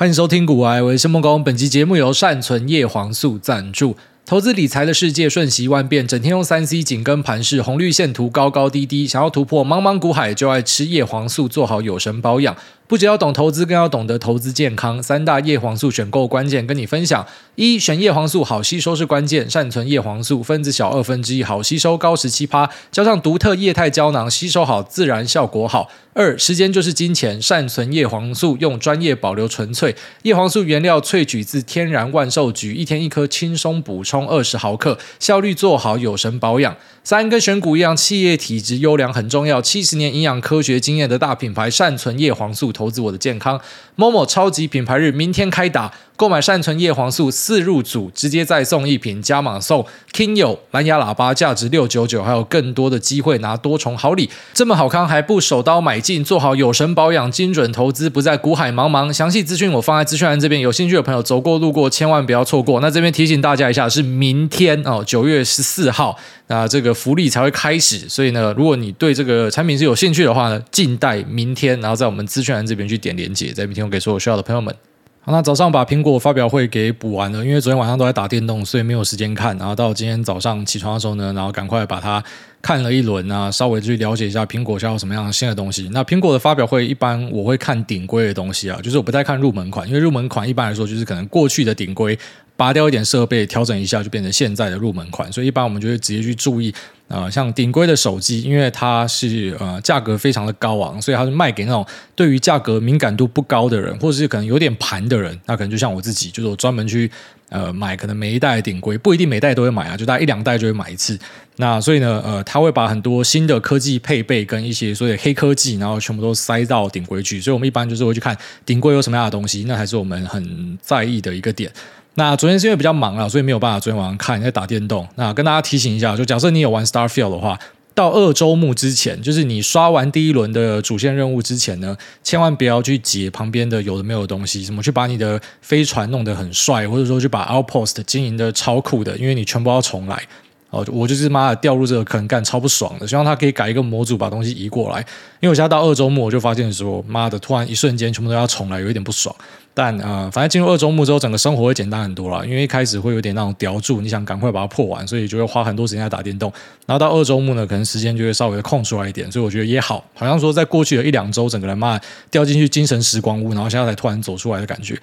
[0.00, 1.44] 欢迎收听股癌，我是梦工。
[1.44, 3.98] 本期节目由善存叶黄素赞助。
[4.24, 12.56] 投资理财的世界瞬息万变，整天用三 C 紧跟盘势，红绿线图高高低低，想要突破茫茫股海，就爱吃叶黄素，做好有神保养。
[12.90, 15.00] 不仅要懂投资，更要懂得投资健康。
[15.00, 17.24] 三大叶黄素选购关键跟你分享：
[17.54, 25.88] 一、选叶黄素好吸收是关键，善存叶黄素分子小二分之一，好吸收高十七趴，加上独特液态胶囊，吸收好自然效果好。
[26.12, 36.76] 二、时间就是金钱，善存叶黄素用专业保留纯粹叶黄素原料萃取自天然万寿菊，一天一颗轻松补充二十毫克，效率做好有神保养。
[37.02, 42.70] 三、跟选股一样，企业体质优良很重要，七十年营养科学经验的大品牌善存叶黄素。
[42.70, 43.60] 投资我的健康
[43.96, 59.10] ，Momo 超级品牌日明天开打，购买善存叶黄素四入组，直接再送一瓶，加码送 Kinyo 蓝牙喇叭，价值六九九，还有更多的机会拿多重好礼，这么好康还不手刀买进，做好有神保养，精准投资，不在股海茫茫。
[59.10, 62.80] 详细资讯我放在资讯栏这边，有兴趣的朋友走过路过千万不要错过。
[62.80, 66.14] 那这边提醒大家一下，是明天哦，九月十四号，
[66.48, 72.60] 那这个福利才会开始，所以呢，如果你对这个产品是有兴趣的话呢，静待明天，然后在我们资讯栏。
[72.66, 74.74] 这边去点连接，在明天我给所有需要的朋友们。
[75.22, 79.56] 好，那早上把苹果发表会给补完了，因为昨天晚上都在打电动，所以没有时间看。
[79.58, 82.24] 然后到今天早上起床的时候呢，然后赶快把它
[82.62, 85.90] 看了一轮啊，稍微去了解一下苹果将有什么样的新的东西。
[85.92, 92.18] 那苹果的发表会一般我会看顶规的东西啊，就是我不太看入门款，因为入门款一般来说就是可能过去的顶规。
[92.56, 96.70] 拔掉一点设备，调整一下就变成现在的入门款，所以一般我们就会直接去注意，
[97.10, 107.10] 呃，像顶规的手机，因为它是呃价格非常的高昂，所以它是卖给那种对于价格敏感度不高的人，或者是可能有点盘的人，那可能就像我自己，就是我专门去
[107.48, 111.18] 呃买，可能每一代顶规不一定每代都会买啊，就大概一两代就会买一次。
[111.56, 121.70] 那所以呢，呃，他会把很多新的科技配备跟一些所谓的黑科技，然后全部都塞到顶规去，所以我们一般就是会去看顶规有什么样的东西，那还是我们很在意的一个点。
[122.14, 125.08] 那昨天是因为比较忙啊，所以没有办法昨天晚上看，在打电动。
[125.14, 127.58] 那跟大家提醒一下，就假设你有玩 Starfield 的话，
[127.94, 140.22] 到二周目之前，就是你刷完第一轮的主线任务之前呢，千万不要去解旁边的有的没有的东西，什么去把你的飞船弄得很帅，或者说去把 Outpost 经营的超酷的，因为你全部要重来。
[140.70, 143.06] 哦，我就是妈的掉入这个坑，干超不爽的。
[143.06, 145.00] 希望他可以改一个模组，把东西移过来。
[145.40, 149.34] 因为我现在到二周目，我就发现说，妈的，突然一瞬间全部都要重来，有一点不爽。
[149.74, 152.46] 但呃，反正进入二周目之后，整个生活会简单很多了。
[152.46, 156.52] 因为一开始会有点那种叼住，你想赶快把它破完，所以就会花很多时间在打电动。
[156.86, 165.00] 然后到二周目呢，可能时间就会稍微空出来一点，所以我觉得也好，好像说在过去的一两周，整个人妈的掉进去精神时光屋，然后现在才突然走出来的感觉。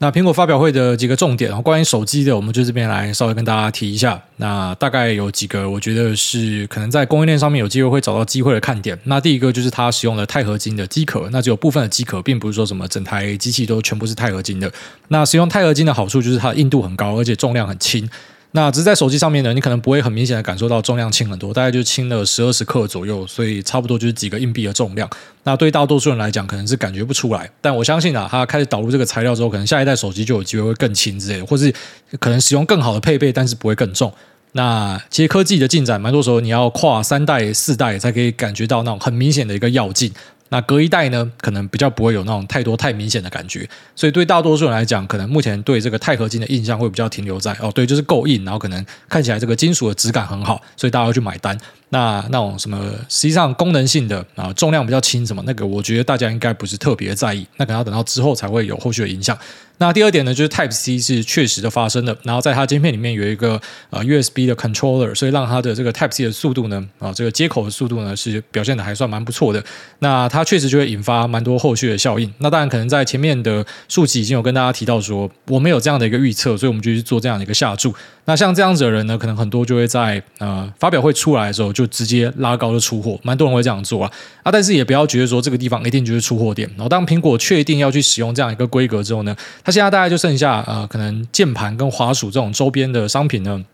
[0.00, 4.22] 那苹果发表会的几个重点，关于手机的，我们就这边来稍微跟大家提一下。
[4.36, 8.96] 那大概有几个，我觉得是可能在供应链上面有机会会找到机会的看点。
[9.04, 14.72] 那第一个就是它使用了钛合金的机壳，那只有部分的机壳，并不是说什么整台机器都全部是钛合金的。
[15.08, 18.08] 那使用钛合金的好处就是它的硬度很高，而且重量很轻。
[18.52, 25.08] 那只是在手机上面呢，你可能不会很明显的感受到重量轻很多，大概就轻了十二十克左右，所以差不多就是几个硬币的重量。
[25.44, 27.48] 那对大多数人来讲，可能是感觉不出来。
[27.60, 31.72] 但我相信啊，它开始导入这个材料之后，可能下一代手机就有机会会更轻之类的，或是
[32.18, 34.10] 可能使用更好的配备，但是不会更重。
[34.52, 40.10] 那其实科技的进展，蛮多时候你要跨三代、四代才可以感觉到那种很明显的一个跃进。
[40.50, 51.56] 那隔一代呢，可能比较不会有那种太多太明显的感觉，所以对大多数人来讲，可能目前对这个钛合金的印象会比较停留在哦，对，就是够硬，然后可能看起来这个金属的质感很好，所以大家要去买单。
[51.90, 52.78] 那那种什么，
[53.08, 59.36] 实际上功能性的啊，重量比较轻什么，那个我觉得大家应该不是特别在意，那可能要等到之后才会有后续的影响。
[59.78, 69.64] 那第二点呢，就是 Type C 是确实的发生的，然后在它芯片里面有一个呃 USB 的 controller，所以让它的这个 Type C 的速度呢，啊这个接口的速度呢是表现的还算蛮不错的。
[70.00, 72.32] 那它确实就会引发蛮多后续的效应。
[72.38, 77.94] 那当然可能在前面的数集已经有跟大家提到说，我们有这样的一个预测，所以我们就去做这样的一个下注。
[78.28, 84.12] 那像这样子的人呢，可能很多就会在呃发表会出来的时候就直接拉高的出货，蛮多人会这样做啊
[84.42, 84.52] 啊！
[84.52, 86.68] 但是也不要觉得说这个地方一定就是出货点。
[86.76, 89.34] 然后当苹果确定要去使用这样一个规格之后呢，
[89.64, 93.64] 它现在大概就剩下呃可能键盘跟滑鼠这种周边的商品呢，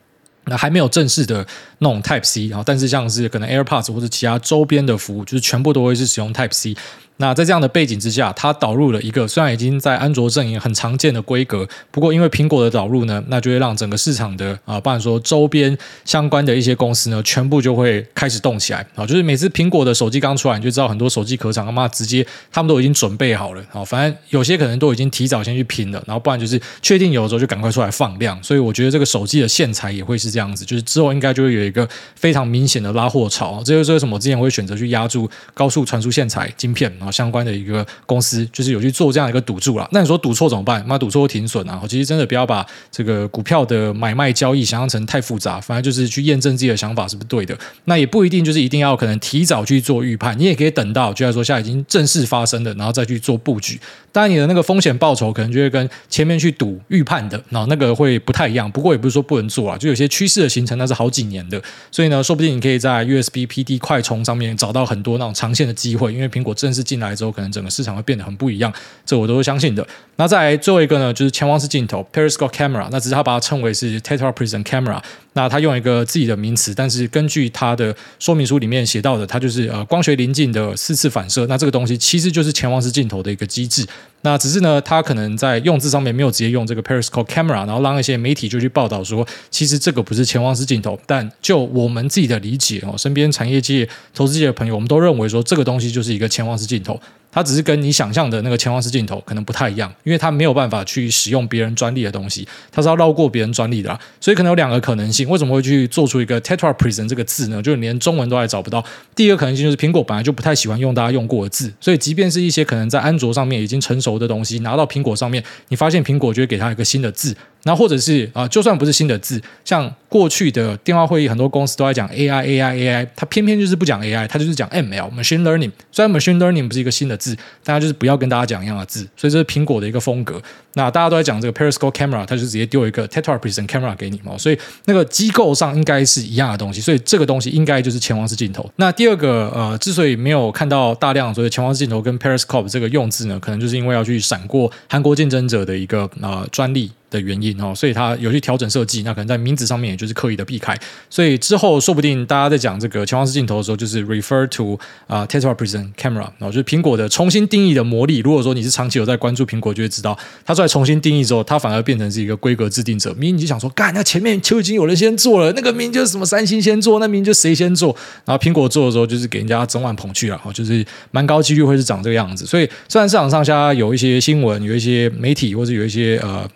[0.44, 1.44] 那还没有正式的
[1.80, 6.76] 那种 Type C 啊，但是像是可能 AirPods 或者其他周边的服务，就是全部都会是使用 Type C。
[7.18, 19.06] 那在这样的背景之下，它导入了一个虽然已经在安卓阵营很常见的规格，不过因为苹果的导入呢，那就会让整个市场的啊，不然说周边相关的一些公司呢，全部就会开始动起来啊。
[19.06, 28.36] 就是每次苹果的手机刚出来，你就知道很多手机壳厂他妈直接他们都已经准备好了啊，反正有些可能都已经提早先去拼了，然后不然就是确定有的时候就赶快出来放量。
[28.42, 33.62] 所以我觉得这个手机的线材也会是这样子，就是之后应该就会有一个非常明显的拉货潮。
[33.64, 36.92] 这就是为什么我之前会选择去压住高速传输线材晶片。
[37.04, 39.88] 啊相关的一个公司，就是有去做这样一个赌注啦。
[39.92, 40.84] 那你说赌错怎么办？
[40.88, 41.82] 那赌错会停损啊！
[41.88, 47.56] 其实真的不要把这个股票的买卖交易想象成太复杂，反正就是去验证自己的想法是不是对的。
[47.84, 53.80] 那也不一定就是一定要可能提早去做预判，你也可以等到，就像说现在已经正式发生的，然后再去做布局。
[54.12, 58.70] 当然，你的那个风险报酬可能就会跟前面去赌预判的，然后那个会不太一样。
[58.70, 61.60] 不过也不是说不能做啊，就有些趋势的形成那是好几年的，
[61.90, 66.12] 所以呢，说不定你可以在 USB PD 快充上面找到很多那种长线的机会。
[66.14, 68.72] 因为苹果正式进来之后，可能整个市场会变得很不一样，
[69.04, 69.84] 这我都是相信的。
[70.16, 75.02] 那再来最后一个呢，就是潜望式镜头 Periscope Camera，那只是他把它称为是 Tetra Prism Camera。
[75.32, 81.44] 那他用一个自己的名词，但是根据他的说明书里面写到的，它就是呃光学临近的四次反射。
[81.46, 83.84] 那这个东西其实就是潜望式镜头的一个机制。
[84.24, 90.98] 那只是呢，他可能在用字上面没有直接用这个 periscope camera，然后让一些媒体就去报道说，其实这个不是潜望式镜头。
[91.06, 96.98] 但就我们自己的理解哦，身边产业界、投资界的朋友，我们都认为说，这个东西就是一个潜望式镜头。
[97.34, 103.98] 它只是跟你想象的那个潜望式镜头可能不太一样，因为它没有办法去使用别人专利的东西，它是要绕过别人专利的啦。
[104.20, 107.60] 所以可能有两个可能性，为什么会去做出一个 Tetra Prison 这个字呢？
[107.60, 108.84] 就是连中文都还找不到。
[109.16, 117.34] 第一个可能性就是苹果本来就不太喜欢用大家用过的字，所以即便是一些可能在安卓上面已经成熟的东西，拿到苹果上面，你发现苹果就会给它一个新的字。
[117.64, 125.70] 那或者是啊，就算不是新的字，像过去的电话会议，很多公司都在讲 AI AI AI，它偏偏就是不讲 AI，它就是讲 ML Machine Learning。
[125.90, 127.34] 虽然 Machine Learning 不是一个新的字，
[127.64, 130.40] 大家就是不要跟大家讲一样的字，所以这是苹果的一个风格。
[130.76, 138.68] 那大家都在讲这个 Periscope Camera，它就直接丢一个 Tetra Prism Camera 给你嘛，所以那个机构上应该是一样的东西，所以这个东西应该就是潜望式镜头。
[138.76, 146.90] 那第二个呃，之所以没有看到大量所谓潜望式镜头跟 Periscope 这个用字呢，可能就是因为要去闪过韩国竞争者的一个、呃、专利。
[147.14, 150.76] 的原因哦，所以它有去调整设计，那可能在名字上面也就是刻意的避开，
[151.08, 158.18] 所以之后说不定大家在讲这个潜望式镜头的时候，就是 refer to 啊、Tetra Prism Camera，然后就是苹果的重新定义的魔力。
[158.18, 163.10] 如果说你是长期有在关注苹果，就会知道它出来重新定义之后，它反而变成是一个规格制定者。
[163.14, 167.94] 明明你就想说，干，那前面就已经有人先做了，那个名就是什么三星先做，那名就谁先做，
[168.24, 172.44] 然后苹果做的时候就是给人家整碗捧去了，哦，就是蛮高几率会是长这个样子。
[172.44, 176.48] 所以虽然市场上下有一些新闻，有一些媒体或者有一些呃。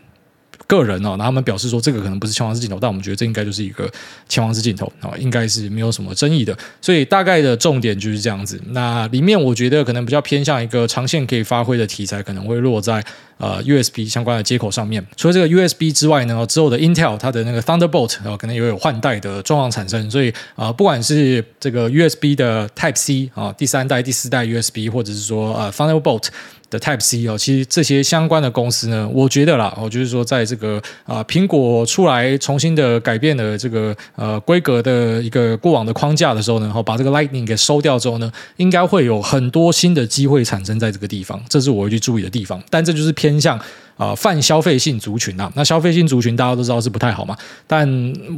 [0.68, 3.90] 个人哦，然后他们表示说这个可能不是潜望式镜头，但我们觉得这应该就是一个
[4.28, 6.56] 潜望式镜头啊，应该是没有什么争议的。
[6.80, 8.60] 所以大概的重点就是这样子。
[8.68, 13.02] 那里面我觉得可能比较偏向一个长线可以发挥的题材，可能会落在
[13.38, 15.04] 呃 USB 相关的接口上面。
[15.16, 20.10] 除了这个 USB 之外呢，之后的 Intel 它的那个 Thunderbolt 啊，可能也有换代的状况产生。
[20.10, 26.28] 所以啊，不管是这个 USB 的 Type C 啊，第三代、第四代 USB，或者是说呃 Thunderbolt。
[26.70, 43.58] 的 Type C 哦，其实这些相关的公司呢，我觉得啦，我就是说，在这个啊、苹果出来重新的改变了这个呃规格的一个过往的框架的时候呢，然后把这个 Lightning 给收掉之后呢，应该会有很多新的机会产生在这个地方，这是我会去注意的地方，但这就是偏向。
[43.98, 47.36] 啊，泛消费性族群啊，那消费性族群大家都知道是不太好嘛。
[47.66, 47.86] 但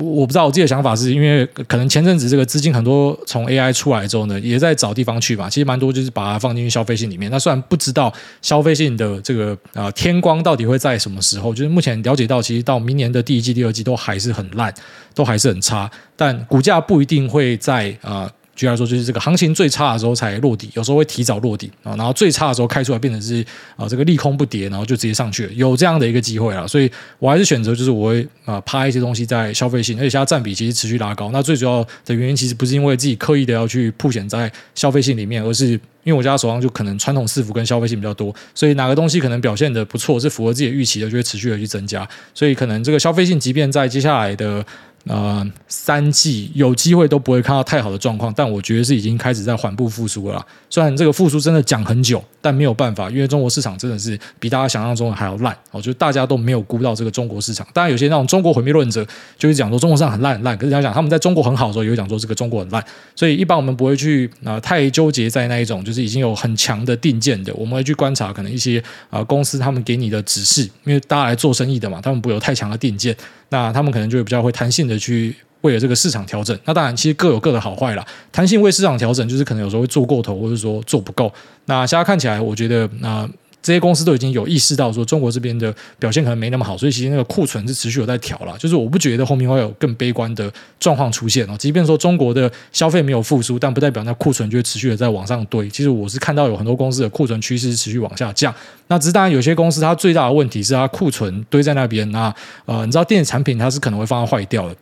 [0.01, 5.49] 我不知道我自己的想法是因为可能前阵子这个资金很多从 AI 出来之后呢，也在找地方去嘛。
[5.49, 7.31] 其实蛮多就是把它放进去消费性里面。
[7.31, 14.75] 那虽然不知道消费性的这个啊天光到底会在什么时候，就是目前了解到，其实到明年的第一季、第二季都还是很烂，
[15.15, 15.91] 都还是很差。
[16.17, 18.31] 但股价不一定会在啊。
[18.57, 23.45] 举例来说，就是这个行情最差的时候才落底，有时候会提早落底啊，然后最差的时候开出来变成是
[23.77, 31.31] 啊这个利空不跌，然后就直接上去了，有这样的一个机会啊，所以我还是选择就是我会啊趴一些东西在消费性，而且现在占比其实持续拉高。
[31.33, 35.69] 那最主要的原因其实不是因为自己刻意的要去铺险在消费性里面，而是
[36.05, 42.07] 因为我家手上就可能传统伺服跟消费性比较多，所以哪个东西可能表现得不错，是符合自己的预期的，就会持续的去增加。
[42.35, 44.65] 所以可能这个消费性，即便在接下来的。
[45.07, 50.45] 呃，三季有机会都不会看到太好的状况，但我觉得是已经开始在缓步复苏了。
[50.69, 55.57] 虽然这个复苏真的讲很久，但没有办法，因为中国市场真的是比大家想象中的还要烂。
[55.71, 57.67] 我觉得大家都没有估到这个中国市场。
[57.73, 59.05] 当然，有些那种中国毁灭论者
[59.39, 62.85] 就会讲说中国市场很烂很烂，可是想想他们在中国很好的时候，也会讲说这个中国很烂。
[63.17, 73.17] 所以一般我们不会去啊、太纠结在那一种就是已经有很强的定见的，我们会去观察可能一些啊、公司他们给你的指示，因为大家来做生意的嘛，他们不有太强的定见。
[73.53, 76.59] 那他们可能就会比较会弹性的去为了这个市场调整。
[76.65, 78.05] 那当然，其实各有各的好坏啦。
[78.33, 81.33] 弹性为市场调整，就是可能有时候会做过头，或者说做不够。
[81.67, 83.29] 那现在看起来，我觉得那
[83.63, 88.57] 这些公司都已经有意识到说，中国这边的表现可能没那么好，所以其实那个库存是持续有在调了。
[88.59, 91.55] 就是我不觉得后面会有更悲观的状况出现哦。
[91.59, 95.69] 即便说中国的消费没有复苏，但不代表那库存就会持续的在往上堆。
[95.69, 98.55] 其实我是看到有很多公司的库存趋势是持续往下降。
[98.87, 102.11] 那只是当然，有些公司它最大的问题是它库存堆在那边。
[102.11, 104.75] 那呃，你知道电子产品它是可能会放到坏掉的。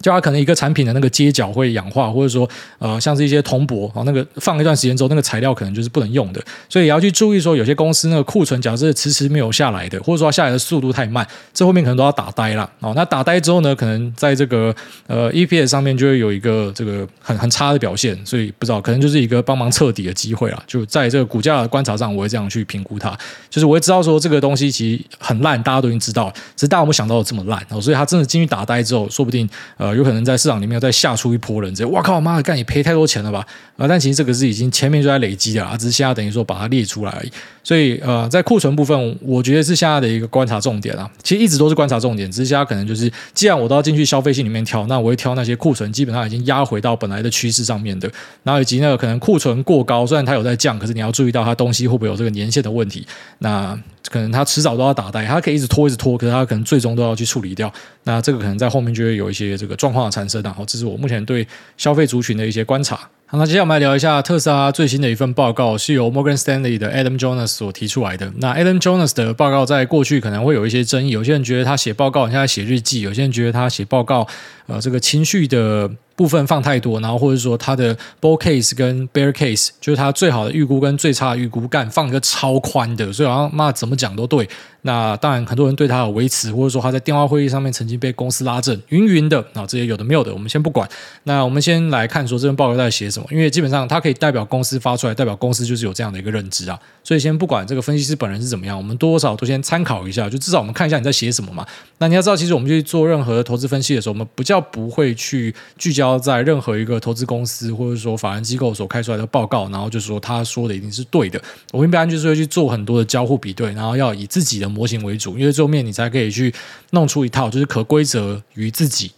[0.00, 12.92] 就它可能一个产品的那个接角会氧化，或者说呃像是一些铜箔啊，那个放一段时间之后，那个材料可能就是不能用的，所以也要去注意说，有些公司那个库存假设迟迟没有下来的，或者说它下来的速度太慢，这后面可能都要打呆了哦。
[12.96, 14.74] 那打呆之后呢，可能在这个
[15.06, 20.62] 呃 EPS 上面就会有一个这个很很差的表现，所以不知道可能就是一个帮忙彻底的机会啊。
[20.66, 23.16] 就在这个股价的观察上，我会这样去评估它，
[23.48, 33.46] 就是我会知道说这个东西其实很烂，大家都已经知道，只是大家没想到有这么烂哦，所以它真的进去打呆之后，说不定呃有可能在市场里面要再吓出一波人，直接哇靠妈的干，你赔太多钱了吧？
[33.76, 37.32] 啊，但其实这个是已经前面就在累积的啊，只是现在等于说把它列出来而已。
[37.62, 41.08] 所以呃，在库存部分，我觉得是现在的一个观察重点啊。
[41.22, 48.10] 其实一直都是观察重点，只是现在可能就是，既然我都要进去消费性里面挑，那我会挑那些库存基本上已经压回到本来的趋势上面的，
[48.42, 53.06] 然后以及那个可能库存过高，虽然它有在降，可是你要注意到它东西会不会有这个年限的问题。
[53.38, 57.72] 那可能他迟早都要打呆，他可以一直拖一直拖，可是他可能最终都要去处理掉。
[58.04, 60.42] 那这个可能在后面就会有一些这个状况的产生。
[60.42, 62.96] 然后这是我目前对消费族群的一些观察。
[63.26, 68.32] 好，那接下来我们来聊一下特斯拉最新的一份报告，是由 Morgan Stanley 的 Adam Jonas 所提出来的。
[68.38, 74.26] 那 Adam Jonas 的报告在过去可能会有一些争议，有些人觉得他写报告，现在写日记；有些人觉得他写报告，
[74.66, 75.88] 呃，这个情绪的
[76.20, 84.46] 部分放太多，然后或者说他的 bull case 跟 bear case，就是他最好的预估跟最差的预估，干放一个超宽的，所以好像妈怎么讲都对。
[84.82, 90.88] 那当然，很多人对他有维持，或者说他在电话会议上面曾经被公司拉正，云云的啊，这些有的没有的，我们先不管。
[91.24, 96.78] 那我们先来看说这份报告在写什么，因为基本上它可以代表公司发出来，代表公司就是有这样的一个认知啊。
[97.04, 101.66] 所以先不管这个分析师本人是怎么样，我们多少都先参考一下，就至少我们看一下你在写什么嘛。
[101.98, 111.40] 那你要知道，其实我们去做任何投资分析的时候，我们比较不会去聚焦要在任何一个投资公司或者说法人机构所开出来的报告，然后就是说他说的一定是对的。
[111.72, 116.52] 我们一般就是会去做很多的交互比对，然后要以自己的模型为主，因为最后面你才可以去
[116.90, 119.12] 弄出一套就是可规则于自己，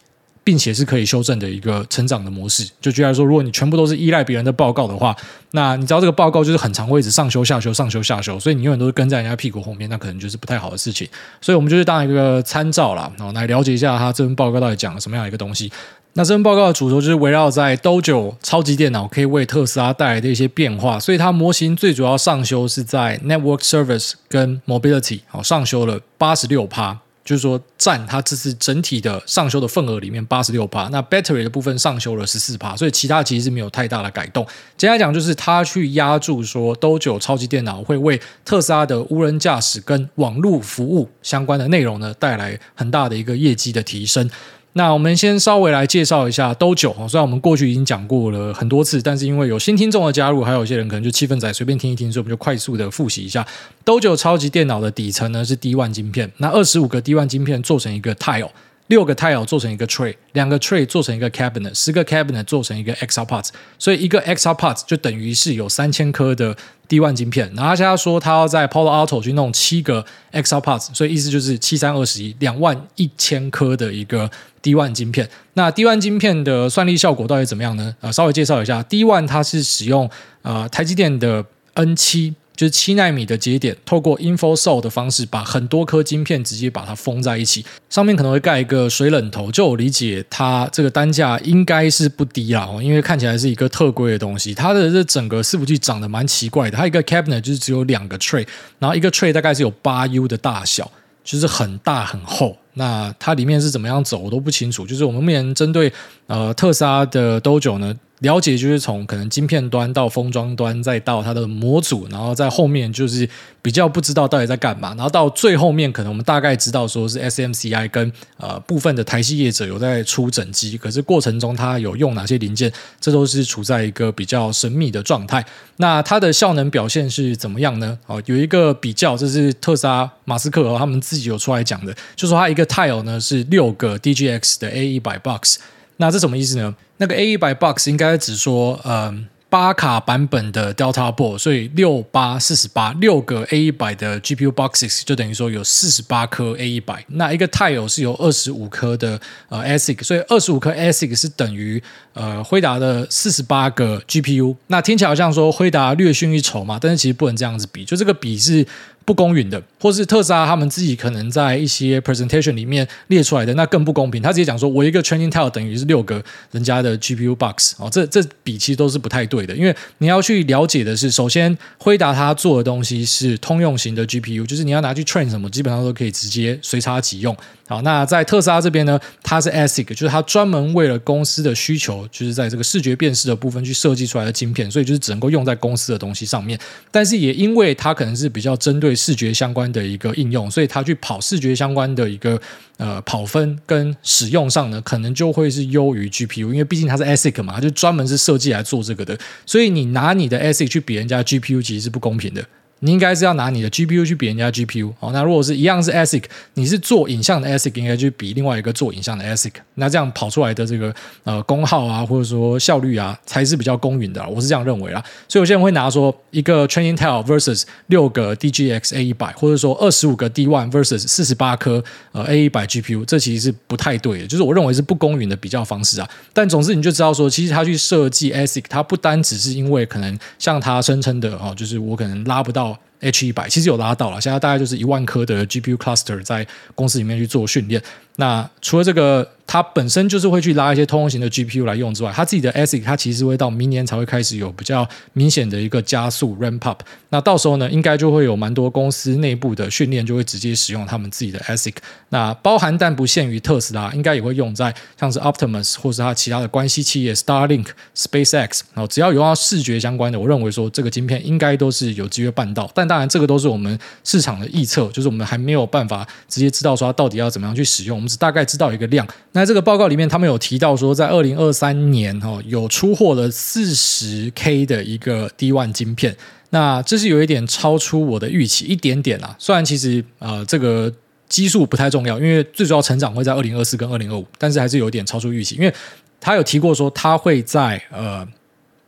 [0.44, 2.68] 并且是可以修正的一个成长的模式。
[2.80, 5.16] 就举例来说，如果你全部都是依赖别人的报告的话，
[5.52, 11.08] 那你知道这个报告就是很长位置上修下修上修下修，所以你永远都是跟在人家屁股后面，那可能就是不太好的事情。
[11.40, 15.70] 所以我们就是当一个参照啦，然后来了解一下他这份报告到底讲了什么样一个东西。
[16.14, 30.86] 那这份报告的主轴就是围绕在 Dojo 超级电脑可以为特斯拉带来的一些变化，所以它模型最主要上修是在 Network Service 跟 Mobility，好，上修了八十六趴，就是说占它这次整体的上修的份额里面八十六趴。
[30.92, 34.46] 那 Battery 的部分上修了十四趴，所以其他其实是没有太大的改动。
[34.76, 44.28] 简单来讲，就是它去压住说 Dojo 超级电脑会为特斯拉的无人驾驶跟网络服务相关的内容呢带来很大的一个业绩的提升。
[44.74, 53.46] 那我们先稍微来介绍一下 Dojo 哦，虽然我们过去已经讲过了很多次，但是因为有新听众的加入，还有一些人可能就气氛仔随便听一听，所以我们就快速的复习一下。
[53.84, 58.48] D O 九超级电脑的底层呢是 D one 晶片，那二十五个 D one 晶片做成一个 Tile，
[58.88, 63.48] 六个 Tile 做成一个 Tray，两个 Tray 做成一个 Cabinet，十个 Cabinet 做成一个 xal parts，
[63.78, 66.56] 所以一个 xal parts 就等于是有三千颗的。
[66.88, 74.30] D1 晶片，然后他现在说他要在 Palo Alto 去弄七个 xal parts，所以意思就是七三二十一两万一千颗的一个
[74.62, 75.26] D1 晶片。
[75.54, 77.96] 那 D1 晶片的算力效果到底怎么样呢？
[78.02, 80.10] 呃，稍微介绍一下，D1 它是使用
[80.42, 82.34] 呃台积电的 N 七。
[82.66, 89.50] 是七纳米的节点，透过 InfoSold 的方式，把很多颗晶片直接把它封在一起，上面可能会盖一个水冷头。
[89.50, 94.54] 就我理解，它这个单价应该是不低啦，因为看起来是一个特规的东西。
[94.54, 98.46] 它的这整个伺服器长得蛮奇怪的，它一个 cabinet 就是只有两个 tray，
[98.78, 100.90] 然后一个 tray 大概是有八 U 的大小，
[101.24, 102.56] 就是很大很厚。
[102.74, 104.86] 那它里面是怎么样走，我都不清楚。
[104.86, 105.92] 就是我们目前针对
[106.26, 107.94] 呃特斯拉的 Dojo 呢。
[108.22, 113.28] 了解就是从可能晶片端到封装端，再到它的模组，然后在后面就是
[113.60, 125.44] 比较不知道到底在干嘛，然后到最后面可能我们大概知道说是 SMCI 跟呃部分的台系业者有在出整机，可是过程中它有用哪些零件，这都是处在一个比较神秘的状态。
[125.78, 127.98] 那它的效能表现是怎么样呢？
[128.06, 135.58] 哦，有一个比较，这是特斯拉马斯克他们自己有出来讲的，就说它一个 tile 呢是六个 DGX 的 A 一百 box。
[136.02, 136.74] 那这什么意思呢？
[136.96, 147.04] 那个 A 一百 box 应该只说，嗯，八卡版本的 Delta Board，所以六八四十八，六个 A 一百的 GPU boxes 就等于说有四十八颗 A 一百。
[147.06, 151.80] 那一个 Tile 是有二十五颗的呃 ASIC，所以二十五颗 ASIC 是等于
[152.14, 154.56] 呃辉达的四十八个 GPU。
[154.66, 158.66] 那听起来好像说辉达略逊一筹嘛，但是其实不能这样子比，就这个比是
[159.04, 164.22] 不公允的，或是特斯拉他们自己可能在一些 presentation 里面列出来的，那更不公平。
[164.22, 169.54] 他直接讲说，我一个 training tile 等于是六个人家的 GPU box 哦，这这比其实都是不太对的。
[169.54, 177.36] 因为你要去了解的是，首先辉达他做的东西是通用型的 GPU，就是你要拿去 train 什么，基本上都可以直接随插即用。
[177.72, 186.58] 好，那在特斯拉这边呢，它是 ASIC，就是它专门为了公司的需求，就是在这个视觉辨识的部分去设计出来的晶片，所以就是只能够用在公司的东西上面。
[186.90, 192.38] 但是也因为它可能是比较针对视觉相关的一个应用，所以它去跑视觉相关的一个
[192.76, 202.44] 呃跑分跟使用上呢，可能就会是优于 GPU，因为毕竟它是 ASIC 嘛，它就专门是设计来做这个的，所以你拿你的 ASIC 去比人家 GPU，其实是不公平的。
[202.84, 206.24] 你应该是要拿你的 GPU 去比人家 GPU，哦，那如果是一样是 ASIC，
[206.54, 215.00] 你是做影像的 ASIC，应该去比另外一个做影像的 ASIC，那这样跑出来的这个呃功耗啊，或者说效率啊，才是比较公允的，我是这样认为啦。
[215.28, 226.10] 所以有些人会拿说一个 Training Tile versus 六个 DGX A 一百，或者说二十五个 D1 versus 四十八颗呃 A 一百 GPU，这其实是不太对的，就是我认为是不公允的比较方式啊。
[226.32, 232.71] 但总之你就知道说，其实他去设计 ASIC，它不单只是因为可能像他声称的哦，就是我可能拉不到。
[233.02, 237.82] H 一百其实有拉到了，现在大概就是一万颗的 GPU cluster 在公司里面去做训练。
[238.16, 246.82] 那除了这个，它本身就是会去拉一些通用型的 GPU 来用之外，它自己的 ASIC 它其实会到明年才会开始有比较明显的一个加速 ramp up。
[247.08, 251.74] 那到时候呢，应该就会有蛮多公司内部的训练就会直接使用他们自己的 ASIC。
[252.10, 258.60] 那包含但不限于特斯拉，应该也会用在像是 Optimus 或是它其他的关系企业 Starlink、SpaceX。
[258.74, 262.70] 然后只要有用到视觉相关的，我认为说这个晶片应该都是有机会办到。
[262.74, 268.01] 但当然，这个都是我们市场的预测，就是我们还没有办法直接知道说它到底要怎么样去使用。
[268.02, 269.06] 我们只大概知道一个量。
[269.30, 276.16] 那这个报告里面，他们有提到说，在二零二三年哈，有出货了四十 K 的一个 D one 晶片。
[276.50, 279.36] 那这是有一点超出我的预期一点点啦。
[279.38, 280.92] 虽然其实呃这个
[281.28, 285.54] 基数不太重要，因为最主要成长会在二零二四跟二零二五，但是还是有一点超出预期。
[285.54, 285.72] 因为
[286.20, 288.26] 他有提过说，他会在呃。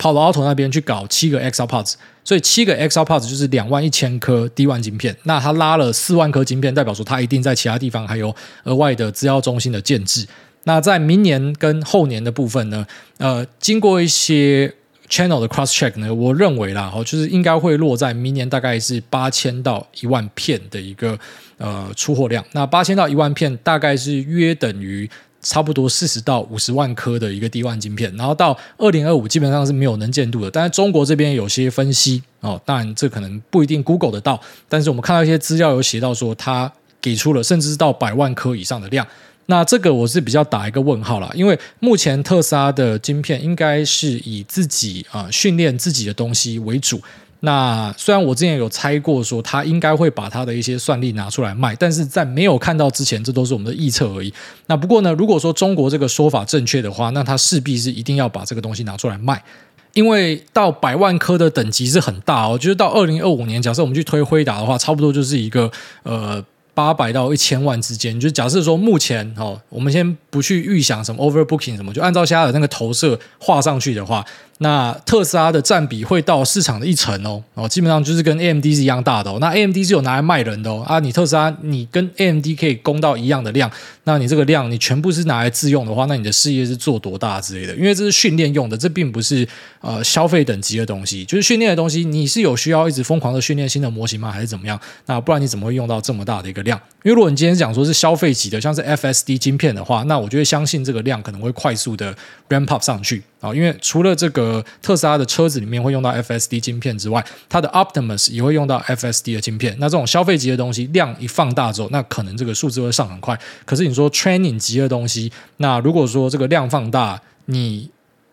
[0.04, 5.16] Palo Alto 那边去搞七个 ExaPods，所以七个 ExaPods 就是两万一千颗 D1 晶片。
[5.23, 10.26] 那他拉了四万颗晶片，代表说他一定在其他地方还有额外的资料中心的建置。
[10.64, 14.70] 那在明年跟后年的部分呢，呃，经过一些
[15.08, 21.18] channel 的 cross check 呢，我认为啦，哦，就是应该会落在明年大概是八千到一万片的一个
[21.56, 22.44] 呃出货量。
[22.52, 25.08] 那八千到一万片大概是约等于。
[25.44, 30.50] 差不多四十到五十万颗的一个 D1 晶片，然后到二零二五基本上是没有能见度的。
[30.50, 39.07] 但是中国这边有些分析哦，当然这可能不一定 Google 得到，但是我们看到一些资料有写到说，它给出了甚至是到百万颗以上的量。
[39.46, 46.98] 那这个我是比较打一个问号啦，因为目前特斯拉的晶片应该是以自己啊、训练自己的东西为主。
[47.44, 54.33] 那虽然我之前有猜过说他应该会把他的一些算力拿出来卖，但是在没有看到之前，这都是我们的预测而已。
[54.66, 59.44] 那不过呢，如果说中国这个说法正确的话，那他势必是一定要把这个东西拿出来卖，
[59.92, 62.57] 因为到百万颗的等级是很大哦。
[62.57, 65.70] 就是到二零二五年，假设我们去推辉达的话，差不多就是一个
[66.04, 68.18] 呃八百到一千万之间。
[68.18, 74.24] 就假设说目前哦，我们先不去预想什么 overbooking 什么，就按照现在的那个投射画上去的话。
[74.64, 79.37] 那特斯拉的占比会到市场的一成哦，哦，基本上就是跟 AMD 是一样大的哦。
[79.38, 83.70] 那 AMD 是有拿来卖人的哦，啊，你特斯拉你跟 AMD 可以供到一样的量，
[84.05, 87.74] 那你这个量你全部是拿来自用的话，那你的事业是做多大之类的？
[87.77, 89.46] 因为这是训练用的，这并不是
[89.83, 94.31] 呃消费等级的东西，就是训练的东西，你是有需要一直疯狂的训练新的模型吗？
[94.33, 94.81] 还是怎么样？
[95.05, 96.81] 那不然你怎么会用到这么大的一个量？
[97.03, 102.16] 因为如果你今天讲说是消费级的，像是 FSD 晶片的话，那我就会相信这个量可能会快速的
[102.48, 109.76] ramp up 上去啊，因为除了这个特斯拉的车子里面会用到 FSD 晶片之外，它的 Optimus 也会用到 FSD 的晶片。
[109.78, 113.38] 那这种消费级的东西量一放大之后，那可能这个数字会上很快。
[113.66, 117.90] 可是你说 Training 级的东西，那如果说这个量放大，你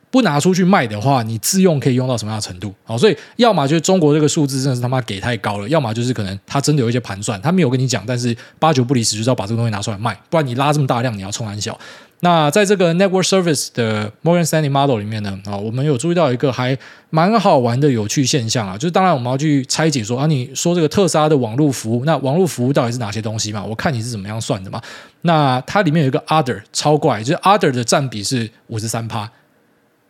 [0.10, 2.74] 不拿出去卖的话，你自用可以用到什么样的程度？
[2.84, 11.78] 好，所以要么就是中国这个数字真的是他妈给太高了，要么就是可能他真的有一些盘算，他没有跟你讲，但是八九不离十就是要把这个东西拿出来卖，不然你拉这么大量，你要冲安小。
[12.24, 16.78] 那在这个 Network Service 的 Morgan Stanley Model 里面呢，啊，我们有注意到一个还
[17.10, 23.64] 蛮好玩的有趣现象啊，就是当然我们要去拆解说啊，你说这个特斯拉的网络服务，那网络服务到底是哪些东西嘛？
[23.64, 24.80] 我看你是怎么样算的嘛？
[25.22, 29.30] 那它里面有一个 Other 超怪，就是 Other 的占比是五十三趴。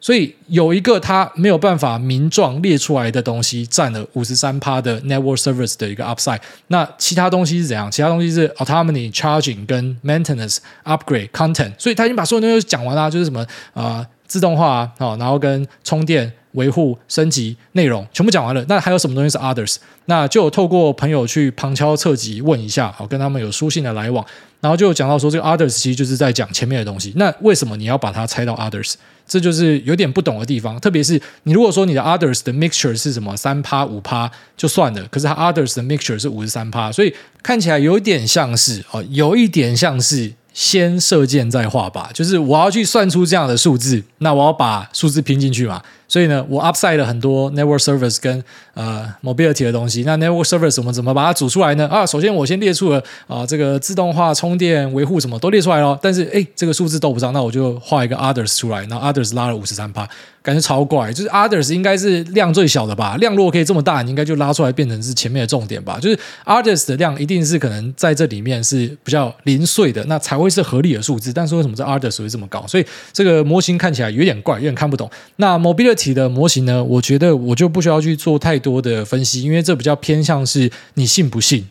[0.02, 6.40] 所以有一个它没有办法名状列出来的东西，占了五十三趴的 network service 的一个 upside。
[6.68, 7.90] 那其他东西是怎样？
[7.92, 11.72] 其他东西是 autonomy charging 跟 maintenance upgrade content。
[11.78, 18.66] 所以他已经把所有东西讲完了，就是什么啊、自动化啊，然后跟充电维护、升级、内容，全部讲完了。
[18.68, 19.76] 那还有什么东西是 others？
[20.06, 24.26] 那就透过朋友去旁敲侧击问一下，好，跟他们有书信的来往，
[24.60, 27.14] 然后就讲到说，这个 others 其实就是在讲前面的东西。
[27.16, 28.96] 那为什么你要把它拆到 others？
[29.32, 30.78] 这就是有点不懂的地方。
[30.82, 40.34] 特别是你如果说你的 others 的 mixture 是什么三趴五趴就算了，可是他 others 的 mixture 是五十三趴，所以看起来有点像是哦，有一点像是。
[40.54, 45.82] 先射箭再画靶，就是我要去算出这样的数字，那我要把数字拼进去嘛。
[46.12, 48.44] 所以呢，我 upside 了很多 network service 跟
[48.74, 50.04] 呃 mobility 的东西。
[50.04, 51.88] 那 network service 我们怎么把它组出来呢？
[51.88, 55.98] 啊，首先我先列出了啊、这个自动化充电维护什么都列出来了。
[56.02, 58.86] 但是哎，这个数字都不上，那我就画一个 others 出来。
[58.88, 60.06] 那 others 拉了五十三趴，
[60.42, 61.14] 感觉超怪。
[61.14, 63.16] 就是 others 应该是量最小的吧？
[63.16, 65.98] 量如果可以这么大，你应该就拉出来变成是前面的重点吧？
[66.02, 71.32] 就是 others 的量一定是可能在这里面是比较零碎的，那才会是合理的数字。
[71.32, 72.68] 但是为什么这 others 会这么高？
[72.68, 75.10] 所以这个模型看起来有点怪，有点看不懂。
[75.36, 76.84] 那 mobility 体的模型呢？
[76.84, 81.68] 我觉得我就不需要去做太多的分析，因为这比较偏向是你信不信。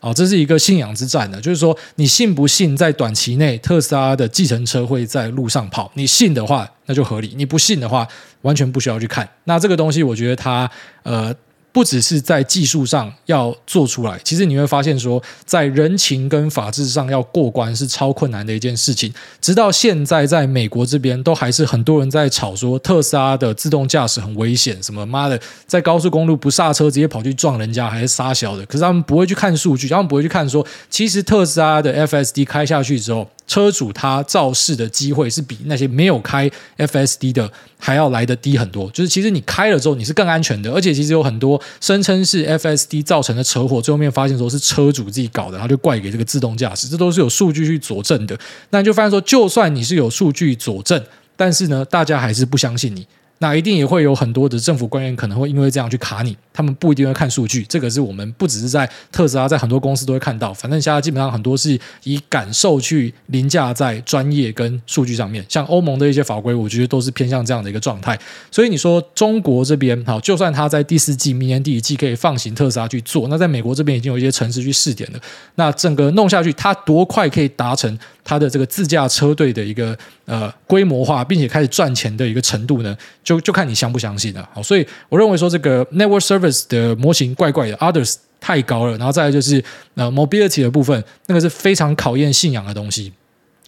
[0.00, 5.90] 哦，这是一个信仰之战呢，就是说你信不信在短期内特斯拉的计程车会在路上跑？
[5.94, 8.06] 你信的话，那就合理；你不信的话，
[8.42, 9.28] 完全不需要去看。
[9.44, 10.70] 那这个东西，我觉得它
[11.04, 11.34] 呃。
[11.72, 19.12] 不只是在技术上要做出来，其实你会发现说，在人情跟法治上要过关是超困难的一件事情。
[19.40, 28.66] 直到现在，在美国这边都还是很多人在吵说特斯拉的自动驾驶很危险，什么妈的，在高速公路不刹车直接跑去撞人家，还是杀小的。
[28.66, 33.26] 可是他们不会去看数据，他们不会去看说，其实特斯拉的 FSD 开下去之后。
[33.46, 38.90] 车主他肇事的机会是比那些没有开 FSD 的还要来的低很多。
[38.90, 48.38] 就是其实你开了之后你是更安全的，而且其实有很多声称是 FSD 造成的车祸，最后面发现说是车主自己搞的，他就怪给这个自动驾驶，这都是有数据去佐证的。
[48.70, 51.02] 那你就发现说，就算你是有数据佐证，
[51.36, 53.06] 但是呢，大家还是不相信你。
[53.42, 60.54] 那一定也会有很多的政府官员可能会因为这样去卡你，他们不一定会看数据，这个是我们不只是在特斯拉，在很多公司都会看到。
[60.54, 68.16] 反正现在基本上很多是以感受去凌驾在专业跟数据上面，像欧盟的一些法规，我觉得都是偏向这样的一个状态。
[68.48, 75.18] 所以你说中国这边好，就算他在第四季、明年第一季可以放行特斯拉去做，那在美国这边已经有一些城市去试点了，
[75.56, 82.96] 那整个弄下去，它多快可以达成它的这个自驾车队的一个呃规模化，并且开始赚钱的一个程度呢？
[83.24, 84.46] 就就就看你相不相信了。
[84.52, 89.62] 好，所以我认为说这个 network service 的模型怪怪的，others 太高了，然后再来就是
[89.94, 93.12] 呃 mobility 的部分，那个是非常考验信仰的东西。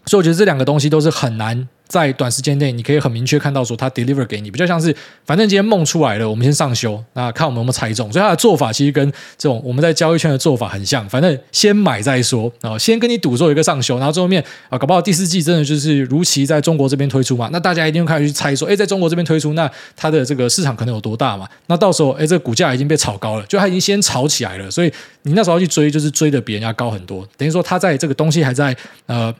[0.07, 1.67] 所以我觉得这两个东西都是很难。
[1.87, 4.95] 在短时间内，你可以很明确看到说它 deliver 给你，比较像是
[5.25, 8.11] 反正今天梦出来了，我们先上修，那看我们有没有猜中。
[8.11, 21.49] 所以它的做法其实跟这种我们在交易圈的做法很像，反正先买再说啊，先跟你赌做一个上修，然后最后面啊，搞不好第四季真的就是如期在中国这边推出嘛，那大家一定会开始去猜说，哎，在中国这边推出，那它的这个市场可能有多大嘛？
[21.67, 24.93] 那到时候，哎，这个股价已经被炒高了，就它已经先炒起来了，所以
[25.23, 29.35] 你那时候去追，就是追的比人家高很多，等于说它在这个东西还在呃。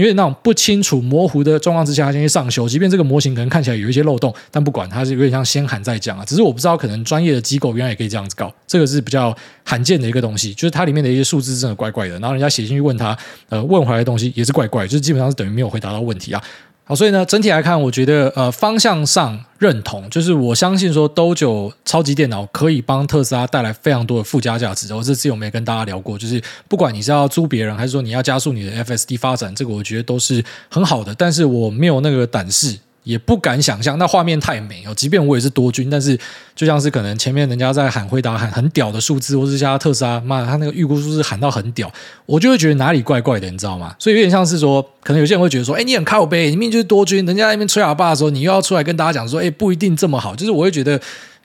[0.00, 6.24] 因为那种不清楚、模糊的状况之下，他先去上修，即便这个模型可能看起来有一些漏洞，但不管它是有点像先喊再讲啊。
[6.24, 10.54] 只是我不知道，可能专业的机构原来也可以这样子搞，这个是比较罕见的一个东西。
[10.54, 13.14] 就是它里面的一些数字真的怪怪的，然后人家写进去问他，
[13.50, 16.42] 呃，问回来的东西也是怪怪，就是基本上是等于没有回答到问题啊。
[16.90, 24.92] 好，所以呢，整体来看，我觉得呃方向上认同，就是我相信说，Do 九超级电脑可以帮特斯拉带来非常多的附加价值。
[24.92, 26.18] 我这次有没有跟大家聊过？
[26.18, 31.14] 就是不管你是要租别人，还是说你要加速你的 FSD 发展，这个我觉得都是很好的。
[31.14, 32.76] 但是我没有那个胆识。
[33.02, 34.94] 也不敢想象，那画面太美哦。
[34.94, 36.18] 即便我也是多军，但是
[36.54, 41.90] 就像是可能前面人家在喊回答喊很屌的数字，或是加特斯拉，妈，他那个预估数字喊到很屌，
[42.26, 43.94] 我就会觉得哪里怪怪的，你知道吗？
[43.98, 50.36] 所以有点像是说，可能有些人会觉得说，哎，你很靠背，你明明就是多军，人家那边吹喇叭的时候，你又要出来跟大家讲说，哎，不一定这么好。
[50.36, 51.00] 就是我会觉得。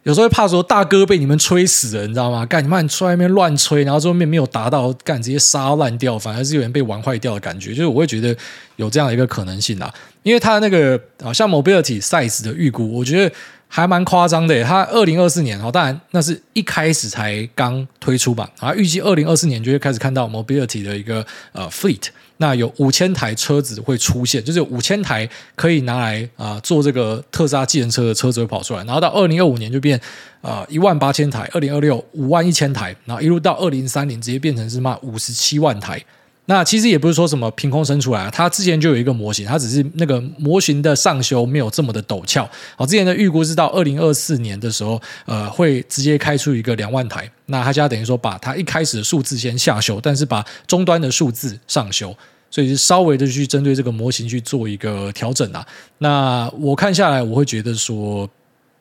[0.05, 2.45] 有时候会怕说大哥被你们吹死了，你知道吗？
[2.45, 7.71] 干你妈，你出外面乱吹，然后最后面没有达到，干直接杀烂掉，反而是有人被玩坏掉的感觉。
[7.71, 8.35] 就是我会觉得
[8.75, 9.91] 有这样一个可能性啊，
[10.21, 13.35] 因为他那个好，像 Mobility Size 的预估，我觉得
[13.67, 14.63] 还蛮夸张的。
[14.63, 22.07] 它二零二四年哦，当然那是一开始才刚推出吧，然后预计二零二四年就会开始看到 Mobility 的一个呃 Fleet。
[22.37, 29.99] 那有五千台车子会出现，就是有五千台可以拿来啊、做这个特斯拉计程车的车子会跑出来，然后到二零二五年就变
[30.41, 36.03] 啊一万八千台，二零二六五万一千台，然后一路到二零三零直接变成是嘛五十七万台。
[36.47, 42.47] 那其实也不是说什么凭空生出来，它之前就有一个模型，它只是那个模型的上修没有这么的陡峭。
[42.75, 47.29] 好，之前的预估是到二零二四年的时候，呃，会直接开出一个两万台。
[47.47, 52.15] 那它现在等于说把它一开始的数字先下修，但是把终端的数字上修，
[52.51, 55.65] 所以是稍微的去针对这个模型去做一个调整啊。
[55.97, 58.29] 那我看下来，我会觉得说。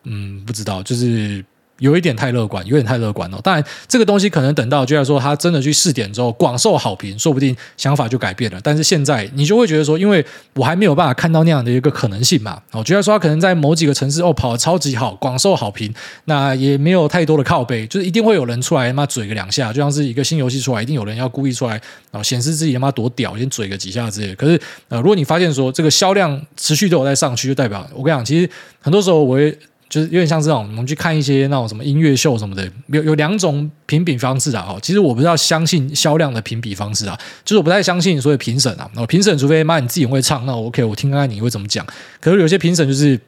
[0.07, 1.43] 嗯，不知道，就是。
[1.85, 3.39] 有一点太乐观，有点太乐观了。
[3.43, 8.59] 当然，这个东西可能等到，就像说他真的去试点之后，广受好评，说不定想法就改变了。
[8.63, 12.59] 但是现在你就会觉得说，因为我还没有办法看到那样的一个可能性嘛。
[12.73, 15.93] 我觉得说他可能在某几个城市哦跑得超级好，广受好评，
[16.25, 21.73] 那也没有太多的靠背，就是一定会有人出来他妈嘴个两下，就像是一个新游戏出来，一定有人要故意出来
[22.11, 24.35] 然后显示自己他妈多屌，先嘴个几下之类。
[24.35, 28.49] 可是呃，如果你发现说这个销量持续都有在上去，就代表我跟你讲，其实
[28.81, 29.59] 很多时候我会。
[29.95, 34.77] 就是有点像这种，我们去看一些那种什么音乐秀什么的，有有两种评比方式啊。
[34.83, 38.91] 其实我不是要相信销量的评比方式啊，就是我不太相信所有评审啊。
[38.97, 41.87] 那评审除非妈你自己会唱，那 OK，我听看看你会怎么讲。
[42.21, 43.21] 可是有些评审就是。